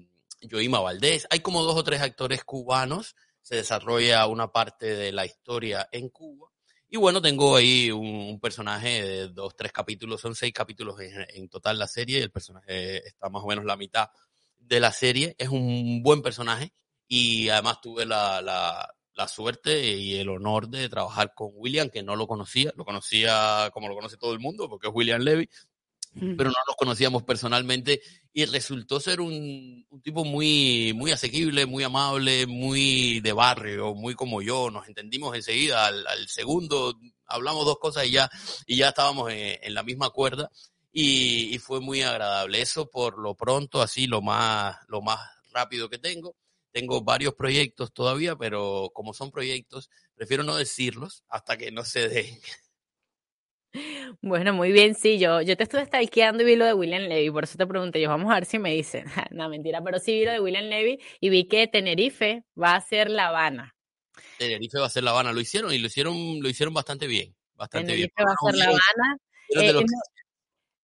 Joima 0.50 0.80
Valdés, 0.80 1.26
hay 1.32 1.40
como 1.40 1.64
dos 1.64 1.76
o 1.76 1.84
tres 1.84 2.02
actores 2.02 2.44
cubanos, 2.44 3.16
se 3.42 3.56
desarrolla 3.56 4.28
una 4.28 4.52
parte 4.52 4.96
de 4.96 5.12
la 5.12 5.26
historia 5.26 5.90
en 5.92 6.10
Cuba. 6.10 6.53
Y 6.94 6.98
bueno, 6.98 7.24
tengo 7.24 7.56
ahí 7.56 7.90
un, 7.90 8.40
personaje 8.40 9.02
de 9.02 9.28
dos, 9.30 9.56
tres 9.56 9.72
capítulos, 9.72 10.22
son 10.22 10.36
seis 10.36 10.54
capítulos 10.54 10.96
en, 11.00 11.50
total 11.50 11.80
la 11.80 11.88
serie, 11.88 12.22
el 12.22 12.30
personaje 12.30 12.98
está 13.08 13.30
más 13.30 13.42
o 13.44 13.48
menos 13.48 13.66
la 13.66 13.76
mitad 13.76 14.10
de 14.60 14.80
la 14.80 14.92
serie, 14.92 15.36
es 15.40 15.50
un 15.50 16.04
buen 16.04 16.22
personaje 16.22 16.72
y 17.08 17.50
además 17.50 17.82
tuve 17.82 18.06
la, 18.06 18.44
la, 18.44 18.94
la 19.16 19.28
suerte 19.28 19.96
y 19.96 20.20
el 20.20 20.30
honor 20.30 20.70
de 20.70 20.88
trabajar 20.88 21.34
con 21.34 21.50
William, 21.56 21.90
que 21.90 22.04
no 22.04 22.16
lo 22.16 22.28
conocía, 22.28 22.72
lo 22.76 22.86
conocía 22.86 23.72
como 23.74 23.88
lo 23.88 23.96
conoce 23.96 24.18
todo 24.18 24.34
el 24.34 24.40
mundo, 24.40 24.70
porque 24.70 24.88
es 24.88 24.94
William 24.94 25.22
Levy, 25.22 25.50
pero 26.20 26.50
no 26.50 26.56
nos 26.68 26.76
conocíamos 26.78 27.24
personalmente 27.24 28.02
y 28.32 28.46
resultó 28.46 29.00
ser 29.00 29.22
un, 29.22 29.86
tipo 30.04 30.24
muy, 30.24 30.94
muy 30.94 31.12
asequible, 31.12 31.66
muy 31.66 31.84
amable, 31.84 32.46
muy 32.46 33.20
de 33.22 33.34
barrio, 33.34 33.96
muy 33.96 34.16
como 34.16 34.42
yo, 34.42 34.70
nos 34.70 34.88
entendimos 34.88 35.36
enseguida, 35.36 35.88
al, 35.88 36.28
segundo 36.28 37.00
hablamos 37.26 37.66
dos 37.66 37.80
cosas 37.80 38.06
y 38.06 38.12
ya, 38.12 38.30
y 38.68 38.78
ya 38.78 38.90
estábamos 38.90 39.32
en, 39.32 39.74
la 39.74 39.84
misma 39.84 40.10
cuerda 40.12 40.52
y, 40.92 41.54
y, 41.54 41.58
fue 41.58 41.80
muy 41.80 42.04
agradable. 42.04 42.62
Eso 42.62 42.90
por 42.90 43.18
lo 43.18 43.36
pronto, 43.36 43.82
así 43.82 44.06
lo 44.06 44.22
más, 44.22 44.78
lo 44.88 45.02
más 45.02 45.20
rápido 45.52 45.90
que 45.90 45.98
tengo. 45.98 46.36
Tengo 46.72 47.02
varios 47.02 47.36
proyectos 47.36 47.94
todavía, 47.94 48.36
pero 48.36 48.92
como 48.94 49.14
son 49.14 49.32
proyectos, 49.32 49.90
prefiero 50.16 50.44
no 50.44 50.56
decirlos 50.56 51.24
hasta 51.30 51.58
que 51.58 51.72
no 51.72 51.84
se 51.84 52.10
den. 52.10 52.40
Bueno, 54.22 54.54
muy 54.54 54.72
bien, 54.72 54.96
sí, 54.96 55.18
yo, 55.18 55.42
yo 55.42 55.58
te 55.58 55.64
estuve 55.64 55.86
stalkeando 55.86 56.44
y 56.44 56.46
vi 56.46 56.56
lo 56.56 56.66
de 56.66 56.74
William 56.74 57.04
Levy, 57.04 57.32
por 57.32 57.44
eso 57.44 57.58
te 57.58 57.66
pregunté, 57.66 58.00
yo 58.00 58.10
vamos 58.10 58.32
a 58.32 58.36
ver 58.36 58.46
si 58.46 58.60
me 58.60 58.72
dicen, 58.72 59.06
no, 59.32 59.50
mentira, 59.50 59.82
pero 59.84 60.00
sí 60.00 60.14
vi 60.14 60.26
lo 60.26 60.32
de 60.32 60.40
William 60.40 60.66
Levy 60.66 61.00
y 61.20 61.30
vi 61.30 61.48
que 61.48 61.68
Tenerife 61.68 62.44
va 62.62 62.76
a 62.76 62.82
ser 62.82 63.10
La 63.10 63.28
Habana. 63.28 63.76
Tenerife 64.38 64.80
va 64.80 64.86
a 64.86 64.90
ser 64.90 65.04
La 65.04 65.12
Habana, 65.12 65.34
lo 65.34 65.42
hicieron 65.42 65.74
y 65.74 65.80
lo 65.80 65.88
hicieron, 65.88 66.42
lo 66.42 66.50
hicieron 66.50 66.74
bastante 66.74 67.08
bien, 67.08 67.36
bastante 67.56 67.88
Tenerife 67.88 68.24
va 68.24 68.32
a 68.32 68.52
ser 68.52 68.56
La 68.60 68.66
Habana. 68.66 69.18
Eh, 69.50 69.86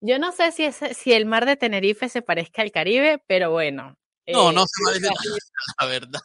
yo 0.02 0.17
no 0.17 0.32
sé 0.32 0.52
si, 0.52 0.63
es, 0.63 0.80
si 0.97 1.13
el 1.13 1.25
mar 1.25 1.45
de 1.45 1.58
Tenerife 1.58 2.10
se 2.10 2.21
parezca 2.21 2.62
al 2.62 2.71
Caribe, 2.71 3.21
pero 3.28 3.52
bueno. 3.52 3.97
No, 4.28 4.52
no 4.52 4.63
eh, 4.63 4.65
se 4.67 4.84
parece 4.84 5.10
la 5.80 5.86
verdad. 5.86 6.21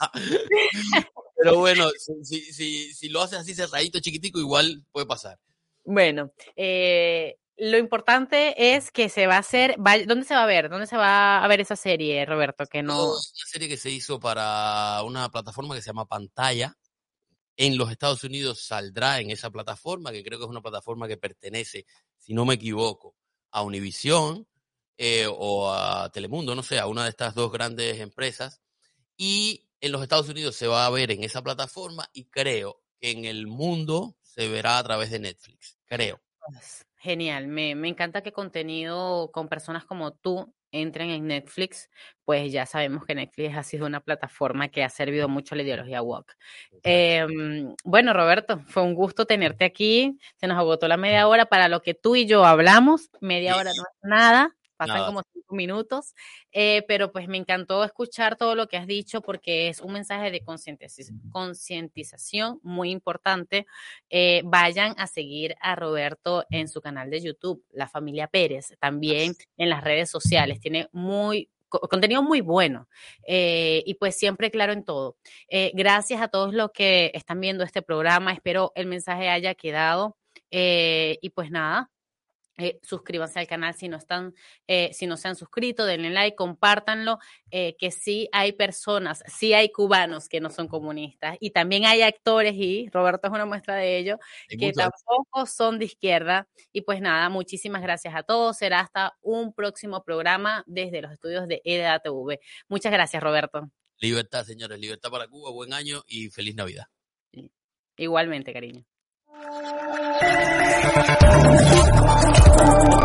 pero 1.36 1.58
bueno, 1.58 1.88
si, 2.22 2.40
si, 2.40 2.94
si 2.94 3.08
lo 3.08 3.22
haces 3.22 3.40
así 3.40 3.54
cerradito, 3.54 4.00
chiquitico, 4.00 4.38
igual 4.38 4.84
puede 4.92 5.06
pasar. 5.06 5.38
Bueno, 5.84 6.32
eh, 6.56 7.36
lo 7.56 7.78
importante 7.78 8.74
es 8.74 8.90
que 8.90 9.08
se 9.08 9.26
va 9.26 9.36
a 9.36 9.40
hacer, 9.40 9.76
¿dónde 10.06 10.24
se 10.24 10.34
va 10.34 10.42
a 10.42 10.46
ver? 10.46 10.68
¿Dónde 10.68 10.86
se 10.86 10.96
va 10.96 11.42
a 11.42 11.48
ver 11.48 11.60
esa 11.60 11.76
serie, 11.76 12.24
Roberto? 12.26 12.66
Que 12.66 12.82
no... 12.82 13.12
una 13.12 13.20
serie 13.46 13.68
que 13.68 13.76
se 13.76 13.90
hizo 13.90 14.18
para 14.18 15.02
una 15.04 15.30
plataforma 15.30 15.74
que 15.74 15.82
se 15.82 15.90
llama 15.90 16.06
Pantalla. 16.06 16.76
En 17.56 17.78
los 17.78 17.90
Estados 17.92 18.24
Unidos 18.24 18.64
saldrá 18.64 19.20
en 19.20 19.30
esa 19.30 19.50
plataforma, 19.50 20.10
que 20.10 20.24
creo 20.24 20.38
que 20.38 20.44
es 20.44 20.50
una 20.50 20.62
plataforma 20.62 21.06
que 21.06 21.16
pertenece, 21.16 21.86
si 22.18 22.34
no 22.34 22.44
me 22.44 22.54
equivoco, 22.54 23.14
a 23.52 23.62
Univision 23.62 24.48
eh, 24.98 25.28
o 25.30 25.72
a 25.72 26.10
Telemundo, 26.10 26.56
no 26.56 26.64
sé, 26.64 26.80
a 26.80 26.88
una 26.88 27.04
de 27.04 27.10
estas 27.10 27.36
dos 27.36 27.52
grandes 27.52 28.00
empresas. 28.00 28.60
Y 29.16 29.68
en 29.80 29.92
los 29.92 30.02
Estados 30.02 30.28
Unidos 30.28 30.56
se 30.56 30.66
va 30.66 30.86
a 30.86 30.90
ver 30.90 31.12
en 31.12 31.22
esa 31.22 31.42
plataforma 31.42 32.08
y 32.12 32.24
creo 32.24 32.82
que 33.00 33.12
en 33.12 33.24
el 33.24 33.46
mundo 33.46 34.16
se 34.34 34.48
verá 34.48 34.78
a 34.78 34.82
través 34.82 35.10
de 35.10 35.20
Netflix, 35.20 35.78
creo. 35.84 36.20
Genial, 36.96 37.46
me, 37.46 37.74
me 37.74 37.88
encanta 37.88 38.22
que 38.22 38.32
contenido 38.32 39.30
con 39.32 39.48
personas 39.48 39.84
como 39.84 40.12
tú 40.12 40.52
entren 40.72 41.10
en 41.10 41.28
Netflix, 41.28 41.88
pues 42.24 42.50
ya 42.50 42.66
sabemos 42.66 43.04
que 43.04 43.14
Netflix 43.14 43.56
ha 43.56 43.62
sido 43.62 43.86
una 43.86 44.00
plataforma 44.00 44.68
que 44.68 44.82
ha 44.82 44.88
servido 44.88 45.28
mucho 45.28 45.54
a 45.54 45.56
la 45.56 45.62
ideología 45.62 46.02
woke. 46.02 46.34
Em, 46.82 47.74
bueno, 47.84 48.12
Roberto, 48.12 48.60
fue 48.66 48.82
un 48.82 48.94
gusto 48.94 49.24
tenerte 49.24 49.64
aquí. 49.64 50.18
Se 50.36 50.48
nos 50.48 50.58
agotó 50.58 50.88
la 50.88 50.96
media 50.96 51.28
hora 51.28 51.46
para 51.46 51.68
lo 51.68 51.80
que 51.80 51.94
tú 51.94 52.16
y 52.16 52.26
yo 52.26 52.44
hablamos. 52.44 53.10
Media 53.20 53.56
hora 53.56 53.70
no 53.76 53.82
es 53.82 53.98
nada 54.02 54.56
pasan 54.86 55.06
como 55.06 55.22
cinco 55.32 55.54
minutos, 55.54 56.14
eh, 56.52 56.84
pero 56.86 57.12
pues 57.12 57.28
me 57.28 57.38
encantó 57.38 57.84
escuchar 57.84 58.36
todo 58.36 58.54
lo 58.54 58.68
que 58.68 58.76
has 58.76 58.86
dicho 58.86 59.20
porque 59.20 59.68
es 59.68 59.80
un 59.80 59.92
mensaje 59.92 60.30
de 60.30 60.42
concientización 61.30 62.60
muy 62.62 62.90
importante. 62.90 63.66
Eh, 64.10 64.42
vayan 64.44 64.94
a 64.98 65.06
seguir 65.06 65.56
a 65.60 65.74
Roberto 65.76 66.44
en 66.50 66.68
su 66.68 66.80
canal 66.80 67.10
de 67.10 67.20
YouTube, 67.20 67.64
La 67.72 67.88
Familia 67.88 68.26
Pérez, 68.26 68.74
también 68.78 69.34
en 69.56 69.70
las 69.70 69.82
redes 69.82 70.10
sociales. 70.10 70.60
Tiene 70.60 70.88
muy 70.92 71.48
contenido 71.68 72.22
muy 72.22 72.40
bueno 72.40 72.88
eh, 73.26 73.82
y 73.84 73.94
pues 73.94 74.16
siempre 74.16 74.52
claro 74.52 74.72
en 74.72 74.84
todo. 74.84 75.16
gracias 75.72 76.22
a 76.22 76.28
todos 76.28 76.54
los 76.54 76.70
que 76.70 77.10
están 77.14 77.40
viendo 77.40 77.64
este 77.64 77.82
programa. 77.82 78.32
Espero 78.32 78.72
el 78.74 78.86
mensaje 78.86 79.28
haya 79.28 79.54
quedado. 79.54 80.16
y 80.50 81.30
pues 81.30 81.50
nada, 81.50 81.90
eh, 82.56 82.78
suscríbanse 82.82 83.40
al 83.40 83.48
canal 83.48 83.74
si 83.74 83.88
no 83.88 83.96
están, 83.96 84.34
eh, 84.68 84.90
si 84.92 85.06
no 85.06 85.16
se 85.16 85.26
han 85.26 85.34
suscrito, 85.34 85.84
denle 85.86 86.10
like, 86.10 86.36
compártanlo, 86.36 87.18
eh, 87.50 87.76
que 87.78 87.90
sí 87.90 88.28
hay 88.32 88.52
personas, 88.52 89.24
sí 89.26 89.54
hay 89.54 89.72
cubanos 89.72 90.28
que 90.28 90.40
no 90.40 90.50
son 90.50 90.68
comunistas 90.68 91.36
y 91.40 91.50
también 91.50 91.84
hay 91.84 92.02
actores 92.02 92.54
y 92.54 92.88
Roberto 92.92 93.26
es 93.26 93.32
una 93.32 93.44
muestra 93.44 93.74
de 93.76 93.98
ello, 93.98 94.18
que 94.48 94.72
tampoco 94.72 95.46
son 95.46 95.78
de 95.78 95.86
izquierda. 95.86 96.48
Y 96.72 96.82
pues 96.82 97.00
nada, 97.00 97.28
muchísimas 97.28 97.82
gracias 97.82 98.14
a 98.14 98.22
todos. 98.22 98.56
Será 98.56 98.80
hasta 98.80 99.16
un 99.20 99.52
próximo 99.52 100.04
programa 100.04 100.62
desde 100.66 101.02
los 101.02 101.12
estudios 101.12 101.48
de 101.48 101.60
EDATV. 101.64 102.38
Muchas 102.68 102.92
gracias, 102.92 103.22
Roberto. 103.22 103.68
Libertad, 103.98 104.44
señores, 104.44 104.78
libertad 104.78 105.10
para 105.10 105.26
Cuba, 105.26 105.50
buen 105.50 105.72
año 105.72 106.02
y 106.06 106.30
feliz 106.30 106.54
Navidad. 106.54 106.86
Igualmente, 107.96 108.52
cariño. 108.52 108.84
Thank 109.42 109.64
you. 112.98 113.03